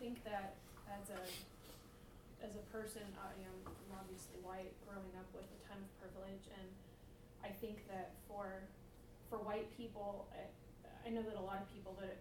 [0.00, 0.56] think that
[0.88, 1.20] as a,
[2.90, 6.66] person, I am I'm obviously white, growing up with a ton of privilege, and
[7.38, 8.66] I think that for,
[9.30, 10.50] for white people, I,
[11.06, 12.18] I know that a lot of people that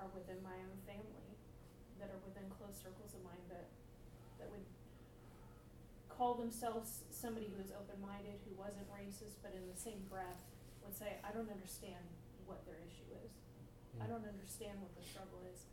[0.00, 1.36] are within my own family,
[2.00, 3.68] that are within close circles of mine, that,
[4.40, 4.64] that would
[6.08, 10.40] call themselves somebody who is open-minded, who wasn't racist, but in the same breath
[10.80, 12.00] would say, I don't understand
[12.48, 13.36] what their issue is.
[14.00, 14.16] I hmm.
[14.16, 15.68] don't understand what the struggle is.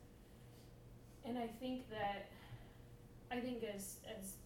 [1.24, 2.36] And I think that,
[3.32, 4.38] I think as, as,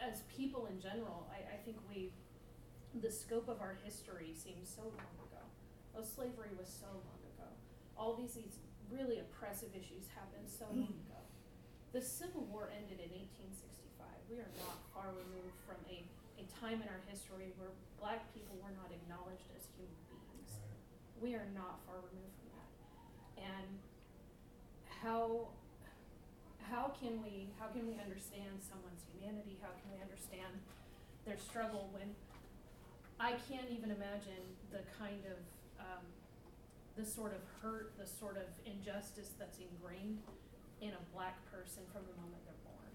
[0.00, 2.10] as people in general, I, I think we,
[3.00, 5.44] the scope of our history seems so long ago.
[5.96, 7.48] Oh, slavery was so long ago.
[7.96, 8.58] All these, these
[8.88, 10.88] really oppressive issues happened so mm.
[10.88, 11.20] long ago.
[11.92, 14.20] The Civil War ended in eighteen sixty-five.
[14.28, 16.04] We are not far removed from a,
[16.36, 20.52] a time in our history where black people were not acknowledged as human beings
[21.20, 22.70] we are not far removed from that.
[23.42, 23.70] And
[25.02, 25.48] how,
[26.70, 29.56] how can we, how can we understand someone's humanity?
[29.60, 30.52] How can we understand
[31.24, 32.12] their struggle when
[33.20, 35.40] I can't even imagine the kind of,
[35.80, 36.04] um,
[36.96, 40.20] the sort of hurt, the sort of injustice that's ingrained
[40.80, 42.94] in a black person from the moment they're born.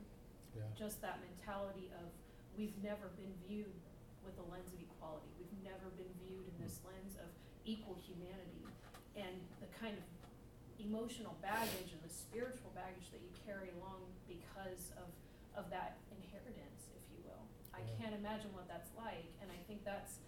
[0.55, 0.69] Yeah.
[0.77, 2.07] Just that mentality of,
[2.55, 3.75] we've never been viewed
[4.23, 5.27] with a lens of equality.
[5.35, 7.27] We've never been viewed in this lens of
[7.67, 8.63] equal humanity.
[9.19, 10.05] And the kind of
[10.83, 15.07] emotional baggage and the spiritual baggage that you carry along because of,
[15.55, 17.43] of that inheritance, if you will.
[17.71, 20.19] I can't imagine what that's like, and I think that's,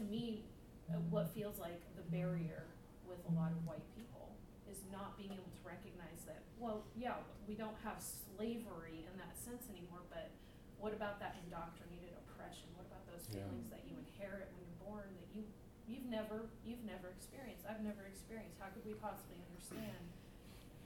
[0.00, 0.48] to me,
[0.88, 2.66] uh, what feels like the barrier
[3.06, 4.32] with a lot of white people,
[4.70, 7.18] is not being able to recognize that, well, yeah,
[7.50, 10.30] we don't have slavery in that sense anymore, but
[10.78, 12.70] what about that indoctrinated oppression?
[12.78, 13.42] What about those Yeah.
[13.44, 15.10] feelings that you inherit when you're born
[15.90, 20.06] you've never, you've never experienced, I've never experienced, how could we possibly understand?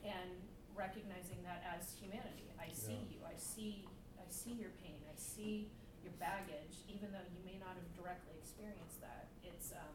[0.00, 0.32] And
[0.72, 3.12] recognizing that as humanity, I see Yeah.
[3.12, 3.84] you, I see,
[4.16, 5.68] I see your pain, I see
[6.02, 9.94] your baggage, even though you may not have directly experienced that, it's, um,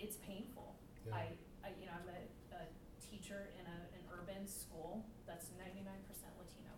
[0.00, 0.74] it's painful.
[1.06, 1.16] Yeah.
[1.16, 1.22] I,
[1.64, 2.20] I, you know, I'm a,
[2.60, 2.62] a
[3.00, 6.72] teacher in a, an urban school that's ninety-nine percent Latino.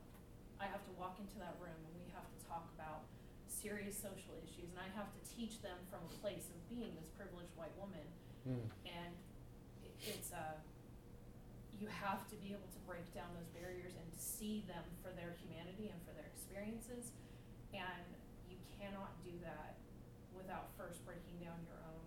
[0.63, 3.07] I have to walk into that room and we have to talk about
[3.51, 7.13] serious social issues, and I have to teach them from a place of being this
[7.13, 8.03] privileged white woman,
[8.49, 8.71] Mm.
[8.89, 9.13] and
[10.01, 10.57] it's, uh,
[11.79, 15.37] you have to be able to break down those barriers and see them for their
[15.45, 17.13] humanity and for their experiences,
[17.75, 18.07] and
[18.49, 19.77] you cannot do that
[20.35, 22.07] without first breaking down your own,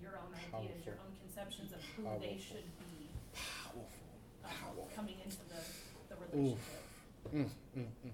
[0.00, 3.82] your own ideas, your own conceptions of who they should be, Powerful.
[4.44, 4.88] um, Powerful.
[4.94, 5.62] coming into the,
[6.08, 6.82] the relationship.
[7.32, 8.10] Mm, mm, mm, mm.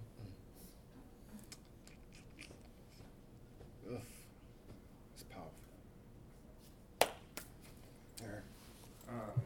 [3.93, 4.01] Ugh.
[5.15, 5.53] It's powerful.
[8.25, 8.45] Eric.
[9.09, 9.43] Um,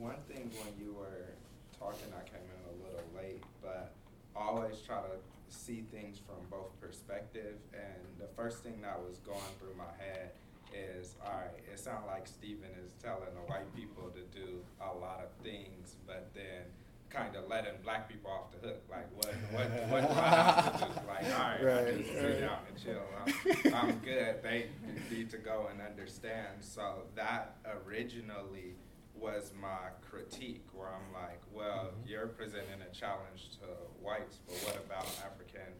[0.00, 1.32] one thing when you were
[1.78, 3.92] talking, I came in a little late, but
[4.36, 5.16] I always try to
[5.48, 7.56] see things from both perspective.
[7.72, 10.30] And the first thing that was going through my head
[10.72, 14.92] is, all right, it sounds like Stephen is telling the white people to do a
[14.98, 16.62] lot of things, but then
[17.08, 18.82] kind of letting black people off the hook.
[18.90, 20.92] Like, what, what, what do I have to do?
[21.06, 23.02] Like, all right, I Right, just sit down and chill.
[23.24, 24.42] I'm, I'm good.
[24.42, 24.66] They
[25.10, 26.58] need to go and understand.
[26.60, 27.56] So that
[27.86, 28.74] originally
[29.14, 32.10] was my critique, where I'm like, well, Mhm.
[32.10, 33.66] you're presenting a challenge to
[34.02, 35.72] whites, but what about African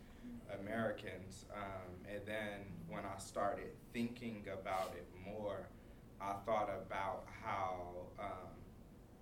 [0.60, 1.44] Americans?
[1.54, 5.68] Um, and then when I started thinking about it more,
[6.20, 8.48] I thought about how um,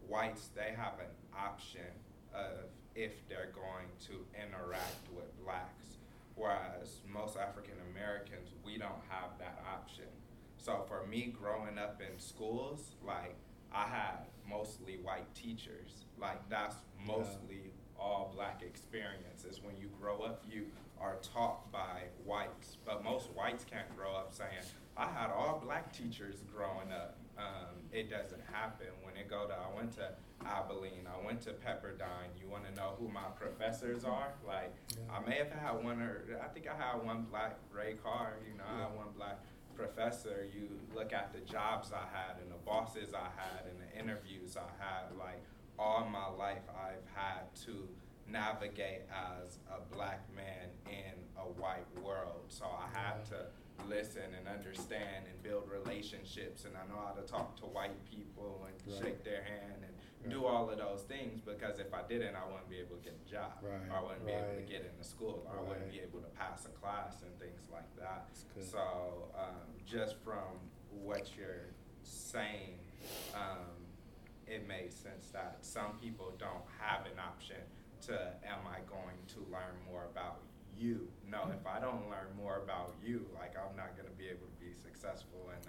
[0.07, 1.91] whites they have an option
[2.35, 5.97] of if they're going to interact with blacks,
[6.37, 10.05] whereas most African Americans we don't have that option.
[10.57, 13.35] So for me, growing up in schools, like
[13.73, 14.19] I had
[14.49, 16.05] mostly white teachers.
[16.19, 17.07] Like that's Yeah.
[17.17, 19.61] mostly all black experiences.
[19.63, 20.67] When you grow up, you
[21.01, 24.65] are taught by whites, but most whites can't grow up saying,
[24.97, 28.87] "I had all black teachers growing up." Um, it doesn't happen.
[29.03, 30.15] When it go to, I went to
[30.47, 32.31] Abilene, I went to Pepperdine.
[32.41, 34.35] You want to know who my professors are?
[34.47, 35.17] Like, Yeah.
[35.17, 38.35] I may have had one, or I think I had one black Ray Carr.
[38.47, 39.39] You know, I had one black
[39.75, 40.47] professor.
[40.55, 44.57] You look at the jobs I had and the bosses I had and the interviews
[44.57, 45.17] I had.
[45.19, 45.43] Like
[45.79, 47.89] all my life, I've had to
[48.29, 52.45] navigate as a black man in a white world.
[52.49, 53.47] So I had to
[53.89, 58.67] listen and understand and build relationships, and I know how to talk to white people
[58.69, 59.03] and Right.
[59.05, 62.71] shake their hand and do all of those things because if I didn't, I wouldn't
[62.71, 63.53] be able to get a job.
[63.61, 65.47] Right, Or I wouldn't be able to get into school.
[65.51, 68.29] Or I wouldn't be able to pass a class and things like that.
[68.63, 70.49] So um, just from
[70.91, 72.79] what you're saying,
[73.35, 73.69] um,
[74.47, 77.57] it made sense that some people don't have an option
[78.07, 80.41] to, am I going to learn more about
[80.77, 81.09] you?
[81.29, 84.47] No, if I don't learn more about you, like I'm not going to be able
[84.47, 85.63] to be successful in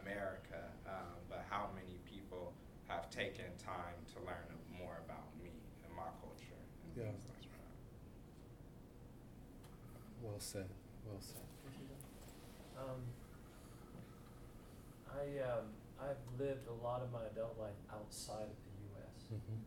[0.00, 0.62] America.
[0.86, 2.52] Um, but how many people
[2.88, 4.46] have taken time to learn
[4.78, 5.50] more about me
[5.84, 7.10] and my culture and Yeah.
[7.10, 7.72] things like that?
[10.22, 10.68] Well said.
[11.04, 11.42] Well said.
[12.78, 13.02] Um,
[15.10, 15.66] I, um,
[16.00, 19.16] I've lived a lot of my adult life outside of the US.
[19.32, 19.60] Mm-hmm.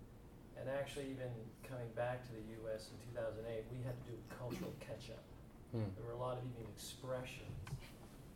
[0.59, 1.31] And actually even
[1.63, 4.75] coming back to the US in two thousand eight, we had to do a cultural
[4.83, 5.23] catch-up.
[5.71, 5.87] Hmm.
[5.95, 7.55] There were a lot of even expressions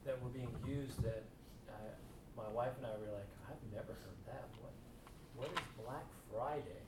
[0.07, 1.24] that were being used that,
[1.67, 1.93] uh,
[2.38, 4.47] my wife and I were like, I've never heard that.
[4.61, 4.76] What,
[5.36, 6.84] what is Black Friday?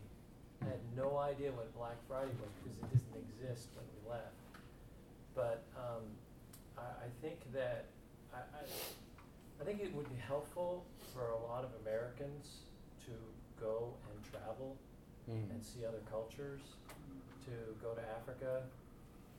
[0.64, 4.40] I had no idea what Black Friday was because it didn't exist when we left.
[5.36, 6.04] But, um,
[6.78, 7.92] I, I think that,
[8.34, 8.64] I, I,
[9.60, 12.68] I think it would be helpful for a lot of Americans
[13.06, 13.12] to
[13.60, 14.76] go and travel
[15.30, 15.50] Mm.
[15.50, 16.62] and see other cultures,
[17.46, 17.52] to
[17.82, 18.62] go to Africa,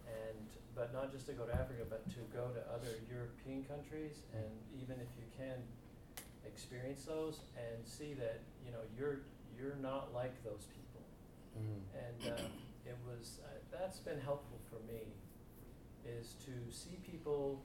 [0.07, 0.39] and
[0.75, 4.51] but not just to go to Africa, but to go to other European countries, and
[4.83, 5.57] even if you can,
[6.47, 9.21] experience those and see that you know you're
[9.59, 11.03] you're not like those people,
[11.57, 11.81] Mm.
[11.95, 12.43] and uh,
[12.85, 15.03] it was uh, that's been helpful for me,
[16.05, 17.63] is to see people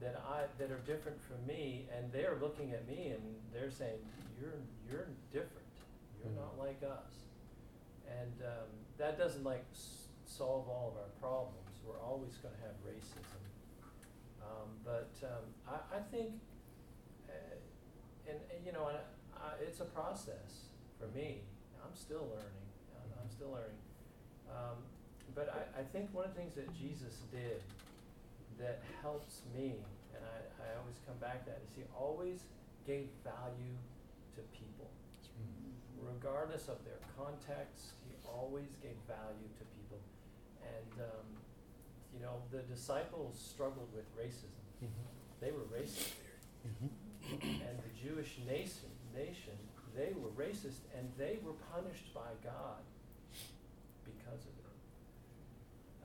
[0.00, 3.98] that I that are different from me, and they're looking at me and they're saying
[4.40, 5.66] you're you're different,
[6.22, 6.36] you're Mm.
[6.36, 7.26] not like us.
[8.08, 11.76] And um, that doesn't like s- solve all of our problems.
[11.84, 13.42] We're always going to have racism.
[14.42, 16.32] Um, but um, I, I think,
[17.28, 17.32] uh,
[18.28, 18.98] and, and you know, and
[19.36, 21.42] I, it's a process for me.
[21.84, 22.66] I'm still learning.
[22.96, 23.82] I'm, I'm still learning.
[24.48, 24.78] Um,
[25.34, 27.60] but I, I think one of the things that Jesus did
[28.58, 29.76] that helps me,
[30.16, 32.40] and I, I always come back to that, is he always
[32.86, 33.76] gave value
[34.34, 34.88] to people
[36.08, 37.97] regardless of their context, he
[38.34, 40.00] always gave value to people.
[40.62, 41.26] And, um,
[42.14, 44.52] you know, the disciples struggled with racism.
[44.84, 45.06] Mm-hmm.
[45.40, 46.14] They were racist.
[46.66, 46.90] Mm-hmm.
[47.44, 49.56] And the Jewish nation, nation,
[49.94, 52.80] they were racist and they were punished by God
[54.04, 54.76] because of it.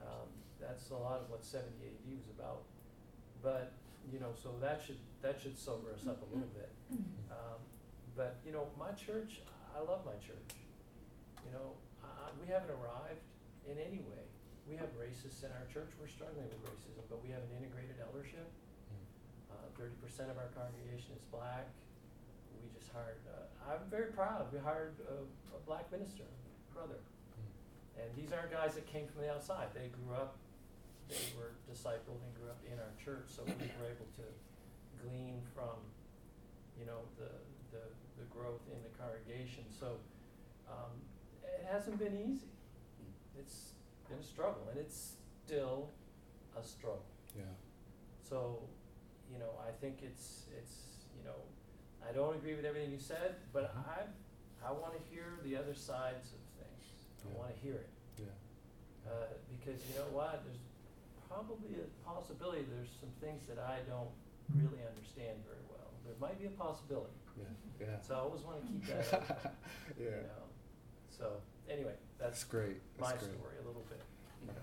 [0.04, 0.28] Um,
[0.60, 2.62] that's a lot of what 70 AD was about.
[3.42, 3.72] But,
[4.12, 6.70] you know, so that should, that should sober us up a little bit.
[7.30, 7.60] Um,
[8.16, 9.40] but, you know, my church,
[9.74, 10.54] I love my church.
[11.46, 11.72] You know,
[12.04, 13.24] I, we haven't arrived
[13.64, 14.24] in any way.
[14.68, 15.92] We have racists in our church.
[16.00, 18.48] We're struggling with racism, but we have an integrated eldership.
[19.52, 21.68] Uh, Thirty percent of our congregation is black.
[22.56, 23.20] We just hired.
[23.28, 24.48] Uh, I'm very proud.
[24.52, 25.20] We hired a,
[25.52, 26.24] a black minister,
[26.72, 26.96] brother,
[28.00, 29.68] and these aren't guys that came from the outside.
[29.76, 30.40] They grew up.
[31.12, 34.26] They were discipled and grew up in our church, so we were able to
[35.04, 35.76] glean from,
[36.80, 37.28] you know, the
[37.76, 37.84] the,
[38.16, 39.68] the growth in the congregation.
[39.68, 40.00] So
[40.72, 40.96] um,
[41.64, 42.48] it hasn't been easy.
[43.38, 43.72] It's
[44.08, 45.14] been a struggle, and it's
[45.46, 45.90] still
[46.58, 47.04] a struggle.
[47.36, 47.42] Yeah.
[48.28, 48.60] So,
[49.32, 50.76] you know, I think it's it's
[51.18, 51.40] you know,
[52.08, 53.88] I don't agree with everything you said, but Mhm.
[53.88, 56.84] I I want to hear the other sides of things.
[57.24, 57.88] I want to hear it
[58.18, 59.10] Yeah.
[59.10, 60.44] uh, because you know what?
[60.44, 60.60] There's
[61.28, 64.12] probably a possibility there's some things that I don't
[64.54, 65.90] really understand very well.
[66.04, 67.16] There might be a possibility.
[67.36, 67.44] Yeah.
[67.80, 68.00] Yeah.
[68.00, 69.50] So I always want to keep that open,
[69.98, 70.22] you yeah.
[70.32, 70.44] know.
[71.10, 71.40] So
[71.70, 72.80] anyway, that's That's great.
[73.00, 73.20] my great.
[73.22, 74.00] story a little bit.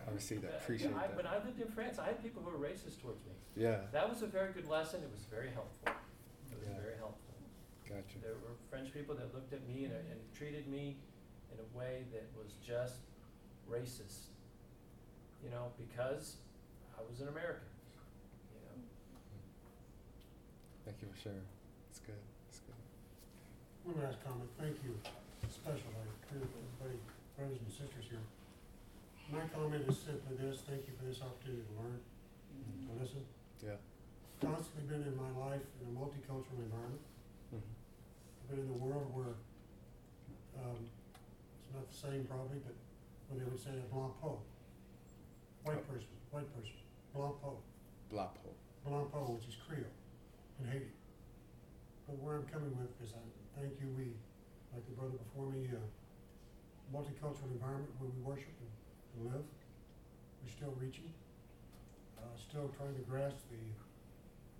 [0.07, 0.61] I receive that.
[0.61, 1.15] Appreciate I, that.
[1.17, 3.33] When I lived in France, I had people who were racist towards me.
[3.57, 3.77] Yeah.
[3.91, 5.01] That was a very good lesson.
[5.01, 5.89] It was very helpful.
[6.51, 6.77] It was Yeah.
[6.81, 7.33] very helpful.
[7.89, 8.19] Gotcha.
[8.21, 10.97] There were French people that looked at me and, and treated me
[11.51, 13.01] in a way that was just
[13.69, 14.29] racist.
[15.43, 16.37] You know, because
[16.97, 17.65] I was an American.
[18.53, 18.77] You know.
[20.85, 21.41] Thank you for sharing.
[21.89, 22.21] It's good.
[22.49, 22.77] It's good.
[23.91, 24.93] One last comment, thank you,
[25.51, 26.95] especially to everybody,
[27.35, 28.23] brothers and sisters here.
[29.27, 31.99] My comment is simply this, thank you for this opportunity to learn,
[32.87, 33.23] to listen.
[33.59, 33.75] Yeah.
[34.39, 37.03] Constantly been in my life in a multicultural environment,
[37.51, 37.59] Mhm.
[37.59, 39.35] I've been in a world where,
[40.55, 40.87] um,
[41.59, 42.75] it's not the same probably, but
[43.27, 44.39] where they would say a blanc pot.
[45.63, 46.79] White person, white person,
[47.13, 47.59] blanc pot.
[48.09, 48.55] Blapo.
[48.83, 49.85] Blanc Pot, which is Creole
[50.59, 50.91] in Haiti.
[52.07, 53.21] But where I'm coming with is I
[53.59, 54.15] thank you, we,
[54.73, 55.79] like the brother before me, uh,
[56.91, 58.71] multicultural environment where we worship and,
[59.15, 59.47] and live.
[60.43, 61.11] We're still reaching,
[62.17, 63.63] uh, still trying to grasp the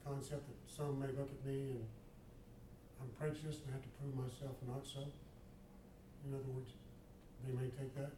[0.06, 1.86] concept that some may look at me and
[3.02, 5.08] I'm prejudiced and have to prove myself not so.
[6.28, 6.78] In other words,
[7.42, 8.14] they may take that.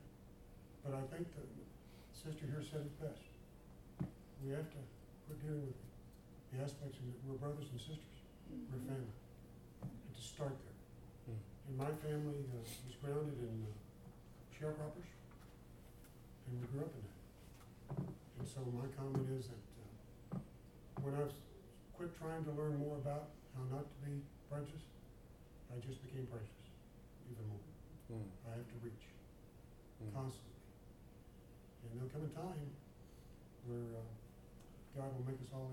[0.83, 1.47] But I think the
[2.11, 3.23] sister here said it best.
[4.43, 4.81] We have to
[5.27, 5.79] quit dealing with
[6.51, 7.15] the aspects of it.
[7.23, 8.19] We're brothers and sisters.
[8.51, 9.15] We're family.
[9.87, 10.72] And to start there.
[11.67, 13.71] And my family uh, was grounded in uh,
[14.51, 15.09] sharecroppers,
[16.47, 17.19] and we grew up in that.
[18.39, 19.63] And so my comment is that
[20.35, 20.39] uh,
[21.01, 21.31] when I've
[21.95, 24.19] quit trying to learn more about how not to be
[24.51, 24.91] prejudiced,
[25.71, 26.69] I just became prejudiced
[27.31, 27.63] even more.
[28.11, 28.27] Mm.
[28.49, 29.07] I have to reach
[30.03, 30.11] Mm.
[30.11, 30.57] constantly.
[31.87, 32.67] And there'll come a time
[33.67, 34.11] where uh,
[34.97, 35.71] God will make us all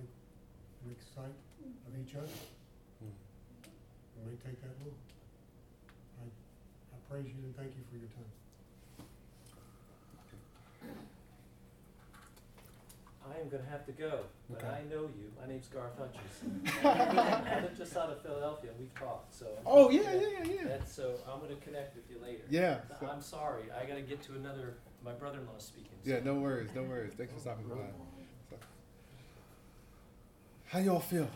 [0.87, 2.31] in sight of each other.
[3.03, 3.11] Mm.
[3.11, 4.95] It may take that long.
[7.11, 8.25] I, I praise you and thank you for your time.
[13.23, 14.67] I am gonna have to go, but Okay.
[14.69, 15.31] I know you.
[15.41, 16.63] My name's Garth Hutchison.
[16.85, 19.47] I live just out of Philadelphia, and we've talked, so.
[19.65, 20.65] Oh yeah, yeah, yeah.
[20.65, 22.43] That's, so I'm gonna connect with you later.
[22.49, 22.81] Yeah.
[22.99, 25.91] so- I'm sorry, I gotta get to another, my brother-in-law's speaking.
[26.05, 27.13] so- yeah, no worries, no worries.
[27.15, 27.77] Thanks for stopping by.
[28.51, 28.57] So-
[30.69, 31.29] How y'all feel?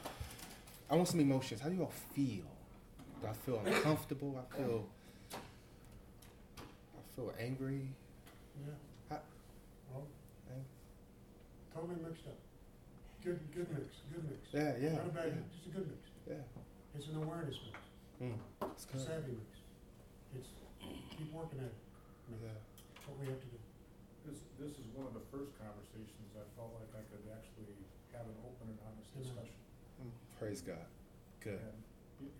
[0.90, 1.60] I want some emotions.
[1.60, 2.44] How do y'all feel?
[3.22, 4.36] Do I feel uncomfortable?
[4.52, 4.88] I feel.
[7.14, 7.86] I feel angry.
[8.58, 8.74] Yeah.
[9.08, 9.22] How-
[9.94, 10.06] Well,
[10.50, 10.66] Ang-
[11.72, 12.38] totally mixed up.
[13.22, 14.42] Good, good mix, good mix.
[14.52, 15.34] Yeah, yeah, Not a bad yeah.
[15.38, 16.02] mix, just a good mix.
[16.26, 16.42] Yeah.
[16.98, 17.78] It's an awareness mix,
[18.20, 18.38] Mm.
[18.74, 19.06] It's a good.
[19.06, 19.62] savvy mix.
[20.34, 20.48] It's,
[21.14, 21.78] keep working at it.
[22.28, 22.42] mix.
[22.42, 22.50] Yeah.
[22.50, 23.58] That's what we have to do.
[24.26, 27.78] This, this is one of the first conversations I felt like I could actually
[28.10, 29.22] have an open and honest Amen.
[29.22, 29.60] discussion.
[30.38, 30.86] Praise God.
[31.40, 31.62] Good.
[31.62, 31.78] And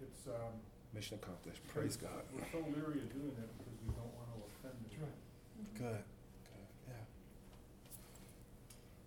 [0.03, 0.59] it's, um.
[0.95, 1.59] Mission accomplished.
[1.68, 2.22] Praise God.
[2.31, 5.11] We're so leery of doing it because we don't wanna offend That's anyone.
[5.11, 5.64] right.
[5.75, 6.03] Good.
[6.07, 6.68] Good.
[6.87, 7.05] Yeah.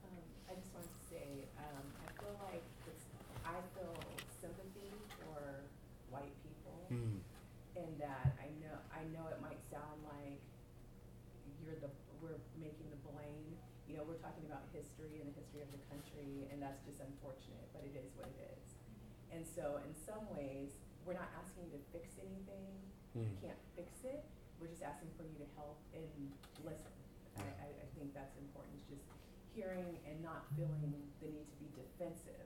[0.04, 3.06] Um, I just wanted to say, um, I feel like it's,
[3.48, 3.96] I feel
[4.42, 4.92] sympathy
[5.24, 5.64] for
[6.12, 7.20] white people Mm.
[7.76, 10.40] in that I know, I know it might sound like
[11.64, 11.92] you're the,
[12.24, 13.56] we're making the blame.
[13.92, 17.00] You know, we're talking about history and the history of the country, and that's just
[17.04, 18.66] unfortunate, but it is what it is.
[19.32, 20.76] And so in some ways,
[21.08, 22.72] we're not asking you to fix anything,
[23.16, 23.40] you Mm.
[23.44, 24.24] can't fix it,
[24.60, 26.10] we're just asking for you to help and
[26.66, 26.94] listen.
[27.38, 29.06] I, I, I think that's important, just
[29.54, 31.30] hearing and not feeling the need to
[31.62, 32.46] be defensive.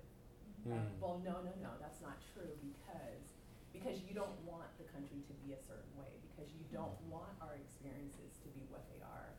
[0.67, 0.93] Uh, Mm.
[1.01, 3.25] well, no, no, no, that's not true, because,
[3.73, 7.33] because you don't want the country to be a certain way, because you don't want
[7.41, 9.33] our experiences to be what they are.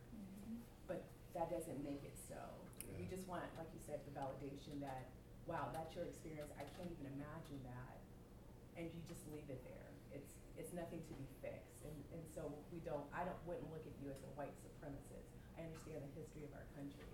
[0.90, 1.06] But
[1.38, 2.42] that doesn't make it so.
[2.98, 3.14] We Yeah.
[3.14, 5.06] just want, like you said, the validation that,
[5.46, 7.98] wow, that's your experience, I can't even imagine that.
[8.76, 9.90] And you just leave it there.
[10.10, 11.78] It's, it's nothing to be fixed.
[11.86, 15.28] And, and so we don't, I don't, wouldn't look at you as a white supremacist.
[15.58, 17.10] I understand the history of our country.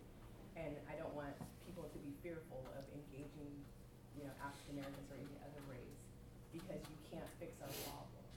[0.59, 3.55] And I don't want people to be fearful of engaging,
[4.19, 6.03] you know, African Americans or any other race,
[6.51, 8.35] because you can't fix our problems.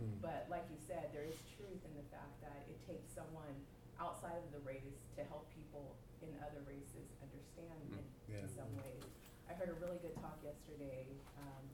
[0.00, 0.16] Mm.
[0.24, 3.52] But like you said, there is truth in the fact that it takes someone
[3.98, 8.46] outside of the race to help people in other races understand in, Yeah.
[8.46, 9.04] in some ways.
[9.50, 11.04] I heard a really good talk yesterday,
[11.40, 11.64] um,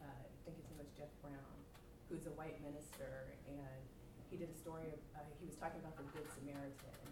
[0.00, 1.56] uh, I think his name was Jeff Brown,
[2.08, 3.82] who's a white minister, and
[4.30, 7.04] he did a story of, uh, he was talking about the Good Samaritan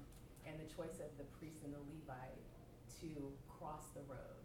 [0.48, 2.40] and the choice of the priest and the Levite
[3.05, 3.12] to
[3.61, 4.40] cross the road.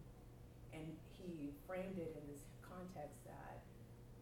[0.76, 0.84] And
[1.16, 3.64] he framed it in this context that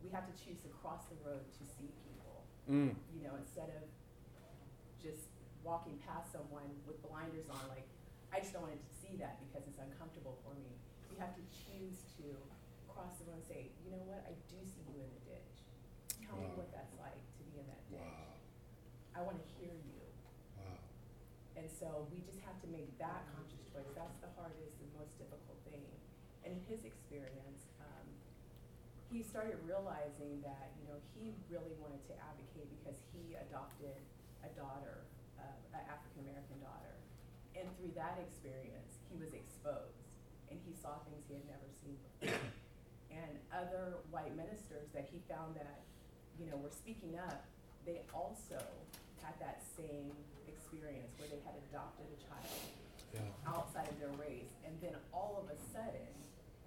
[0.05, 2.13] we have to choose to cross the road to see people
[2.65, 2.97] Mm.
[3.13, 3.85] you know, instead of
[4.97, 5.29] just
[5.61, 7.85] walking past someone with blinders on, like,
[8.33, 10.73] I just don't want to see that because it's uncomfortable for me.
[11.13, 12.25] You have to choose to
[12.89, 15.61] cross the road and say, you know what, I do see you in the ditch.
[16.25, 16.65] Tell me Wow.
[16.65, 18.01] what that's like to be in that ditch.
[18.01, 18.33] Wow.
[19.13, 20.01] I want to hear you.
[20.57, 20.81] Wow.
[21.53, 23.85] And so we just have to make that conscious choice.
[23.93, 25.85] That's the hardest and most difficult thing.
[26.41, 28.07] And in his experience, um,
[29.13, 33.97] he started realizing that, you know, he really wanted to advocate because he adopted
[34.41, 35.05] a daughter,
[35.37, 36.97] uh, an African American daughter.
[37.53, 40.01] And through that experience, he was exposed
[40.49, 42.41] and he saw things he had never seen before.
[43.13, 45.85] and other white ministers that he found that,
[46.37, 47.45] you know, were speaking up,
[47.85, 48.59] they also
[49.23, 50.11] had that same
[50.45, 52.74] experience where they had adopted a child
[53.15, 53.55] Yeah.
[53.55, 56.11] outside of their race, and then all of a sudden,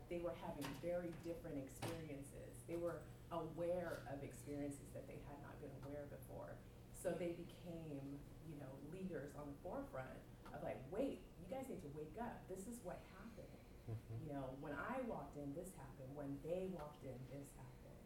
[0.08, 2.64] they were having very different experiences.
[2.66, 6.56] They were aware of experiences that they had not been aware of before.
[6.96, 8.00] So they became,
[8.48, 10.16] you know, leaders on the forefront
[10.52, 12.40] of like, wait, you guys need to wake up.
[12.48, 13.52] This is what happened.
[13.88, 14.24] Mhm.
[14.24, 16.08] You know, when I walked in, this happened.
[16.16, 18.00] When they walked in, this happened.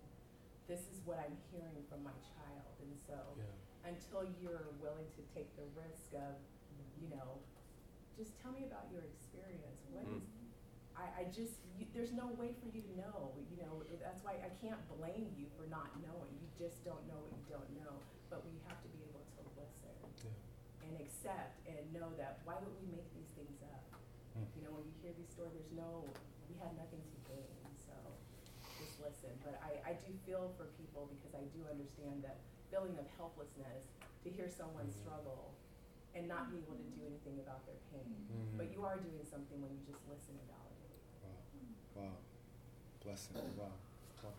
[0.66, 2.74] This is what I'm hearing from my child.
[2.82, 3.46] And so Yeah.
[3.90, 6.34] until you're willing to take the risk of,
[7.00, 7.38] you know,
[8.22, 9.82] just tell me about your experience.
[9.90, 10.22] What is,
[10.94, 14.38] I, I just, you, there's no way for you to know, you know, that's why
[14.38, 16.30] I can't blame you for not knowing.
[16.38, 17.98] You just don't know what you don't know,
[18.30, 19.90] but we have to be able to listen
[20.22, 20.86] Yeah.
[20.86, 23.82] and accept and know that, why would we make these things up?
[24.38, 24.46] Mm.
[24.54, 26.06] You know, when you hear these stories, there's no,
[26.46, 27.96] we have nothing to gain, so
[28.78, 29.34] just listen.
[29.42, 32.38] but I, I do feel for people because I do understand that
[32.70, 33.90] feeling of helplessness
[34.22, 34.94] to hear someone Mhm.
[35.02, 35.50] struggle
[36.14, 38.04] and not be able to do anything about their pain.
[38.28, 38.56] Mhm.
[38.58, 41.00] But you are doing something when you just listen and validate.
[41.24, 41.40] Wow.
[41.96, 42.16] Wow.
[43.02, 43.36] Blessing.
[43.58, 43.72] Wow.
[44.22, 44.34] wow.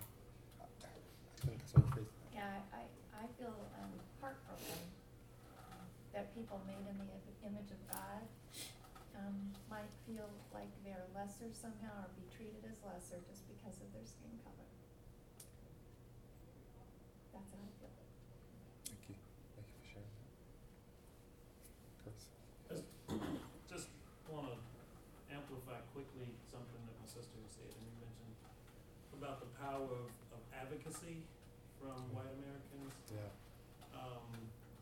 [0.61, 2.07] I, I think that's what phrase.
[2.34, 2.84] Yeah, I,
[3.17, 4.80] I feel um, heartbroken
[6.13, 7.09] that people made in the
[7.41, 8.21] image of God
[9.17, 13.89] um, might feel like they're lesser somehow or be treated as lesser just because of
[13.93, 14.69] their skin color.
[17.34, 17.89] That's how I feel.
[18.86, 19.15] Thank you.
[19.57, 20.30] Thank you for sharing that.
[22.05, 22.30] Chris.
[23.65, 23.89] Just
[24.30, 24.57] want to
[25.34, 28.38] amplify quickly something that my sister said, and you mentioned
[29.24, 31.24] about the power of, of advocacy
[31.80, 32.91] from white Americans.
[33.07, 33.24] Yeah.
[33.95, 34.28] Um,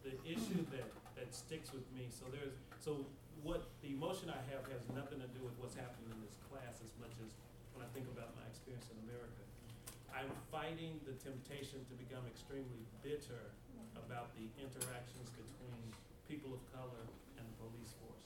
[0.01, 3.05] the issue that, that sticks with me, so there's, so
[3.45, 6.81] what, the emotion I have has nothing to do with what's happening in this class
[6.81, 7.29] as much as
[7.77, 9.45] when I think about my experience in America.
[10.09, 13.53] I'm fighting the temptation to become extremely bitter
[13.93, 15.85] about the interactions between
[16.25, 17.05] people of color
[17.37, 18.25] and the police force.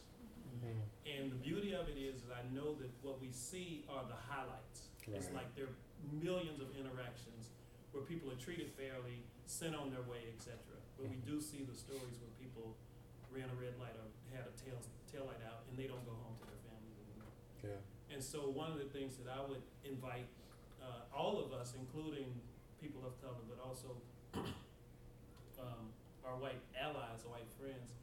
[0.63, 0.79] Mm.
[1.03, 4.15] And the beauty of it is, is I know that what we see are the
[4.15, 4.95] highlights.
[5.05, 5.77] It's like there are
[6.11, 7.53] millions of interactions
[7.91, 10.59] where people are treated fairly, sent on their way, etc.
[10.99, 12.75] But we do see the stories where people
[13.31, 14.79] ran a red light or had a tail
[15.11, 17.33] tail light out and they don't go home to their families anymore.
[17.63, 18.13] Yeah.
[18.15, 20.27] And so one of the things that I would invite
[20.83, 22.31] uh, all of us, including
[22.79, 23.95] people of color, but also
[25.59, 25.89] um,
[26.27, 27.95] our white allies, our white friends,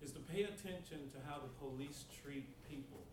[0.00, 3.04] is to pay attention to how the police treat people.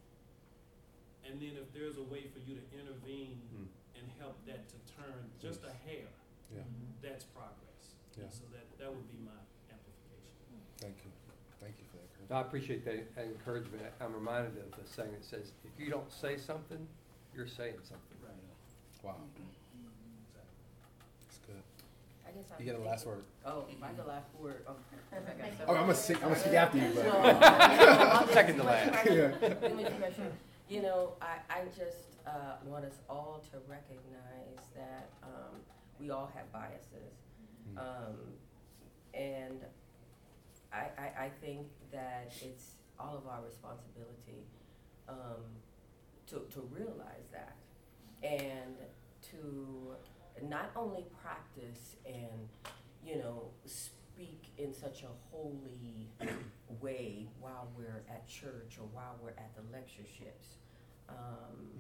[1.28, 3.68] And then if there's a way for you to intervene Mm.
[4.18, 6.10] And help that to turn just a hair,
[6.54, 6.62] Yeah.
[6.62, 7.06] Mm-hmm.
[7.06, 7.94] that's progress.
[8.18, 8.26] Yeah.
[8.30, 9.38] So that, that would be my
[9.70, 10.34] amplification.
[10.82, 11.12] Thank you.
[11.62, 12.32] Thank you for that, Chris.
[12.34, 13.84] I appreciate that that encouragement.
[14.02, 16.82] I'm reminded of the saying that says, if you don't say something,
[17.36, 18.18] you're saying something.
[18.24, 18.34] Right.
[19.04, 19.16] Wow.
[19.22, 19.86] Mm-hmm.
[21.26, 21.62] That's good.
[22.26, 23.24] I guess I You get the last word.
[23.46, 24.66] Oh, I the last word.
[24.68, 24.76] Oh,
[25.14, 28.34] I got oh I'm gonna sing- I'm gonna speak after you, but- Well, I'll just-
[28.34, 29.06] Second to last.
[29.10, 29.32] Yeah.
[29.42, 30.32] Let me try to-
[30.70, 35.56] You know, I, I just, uh, want us all to recognize that, um,
[36.00, 37.16] we all have biases.
[37.74, 37.80] Mm.
[37.80, 38.16] Um,
[39.14, 39.62] and
[40.72, 44.46] I, I, I think that it's all of our responsibility,
[45.08, 45.42] um,
[46.28, 47.56] to, to realize that.
[48.22, 48.76] And
[49.32, 49.96] to
[50.44, 52.50] not only practice and,
[53.04, 56.10] you know, speak in such a holy
[56.82, 60.58] way while we're at church or while we're at the lectureships,
[61.10, 61.16] um,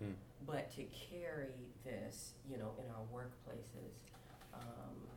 [0.01, 0.15] Mm.
[0.45, 1.53] but to carry
[1.83, 3.93] this, you know, in our workplaces,
[4.53, 5.07] um,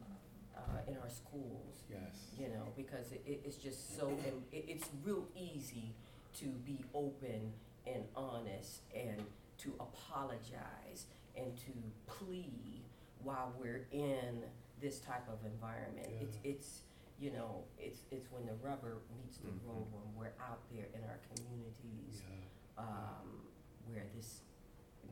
[0.56, 2.34] uh, in our schools, Yes.
[2.38, 4.08] you know, because it, it- it's just so,
[4.52, 5.94] it, it's real easy
[6.34, 7.52] to be open
[7.86, 9.24] and honest and
[9.58, 11.06] to apologize
[11.36, 11.72] and to
[12.06, 12.82] plead
[13.22, 14.42] while we're in
[14.80, 16.08] this type of environment.
[16.20, 16.50] It's, Yeah.
[16.52, 16.80] it's,
[17.18, 19.66] you know, it's, it's when the rubber meets the Mhm.
[19.66, 22.82] road, when we're out there in our communities, Yeah.
[22.84, 23.46] um,
[23.92, 24.40] where this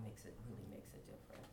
[0.05, 1.49] makes it, really makes a difference.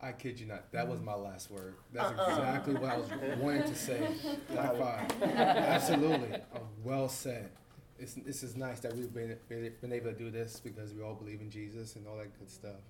[0.00, 0.70] I kid you not.
[0.72, 1.74] That was my last word.
[1.92, 2.30] That's Uh-uh.
[2.30, 3.08] exactly what I was
[3.38, 4.08] wanting to say.
[4.54, 5.22] High five.
[5.22, 6.34] Absolutely.
[6.34, 7.50] Uh, well said.
[7.98, 11.02] It's, this is nice that we've been, been been able to do this because we
[11.02, 12.82] all believe in Jesus and all that good stuff.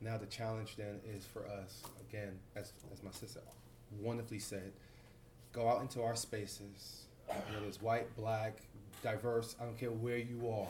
[0.00, 3.40] Now the challenge then is for us, again, as, as my sister
[4.00, 4.72] wonderfully said,
[5.52, 8.58] go out into our spaces, whether it's white, black,
[9.02, 10.66] diverse, I don't care where you are.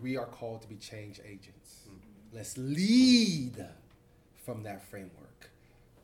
[0.00, 1.82] We are called to be change agents.
[1.88, 2.36] Mm-hmm.
[2.36, 3.66] Let's lead
[4.44, 5.50] from that framework.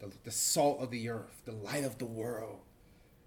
[0.00, 2.60] The, the salt of the earth, the light of the world.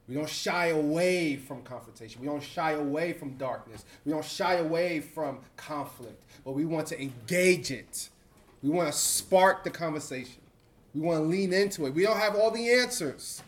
[0.07, 2.22] We don't shy away from confrontation.
[2.22, 3.86] We don't shy away from darkness.
[4.05, 8.09] We don't shy away from conflict, but we want to engage it.
[8.62, 10.41] We want to spark the conversation.
[10.93, 11.93] We want to lean into it.
[11.93, 13.41] We don't have all the answers.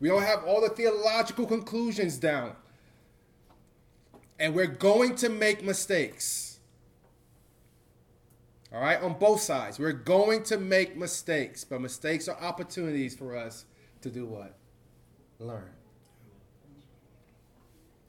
[0.00, 2.54] We don't have all the theological conclusions down.
[4.38, 6.60] And we're going to make mistakes.
[8.72, 9.78] All right, on both sides.
[9.78, 13.64] We're going to make mistakes, but mistakes are opportunities for us
[14.02, 14.54] to do what?
[15.38, 15.70] Learn.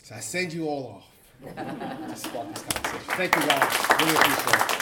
[0.03, 1.05] So I send you all off.
[3.15, 4.01] Thank you, guys.
[4.01, 4.78] Really appreciate it.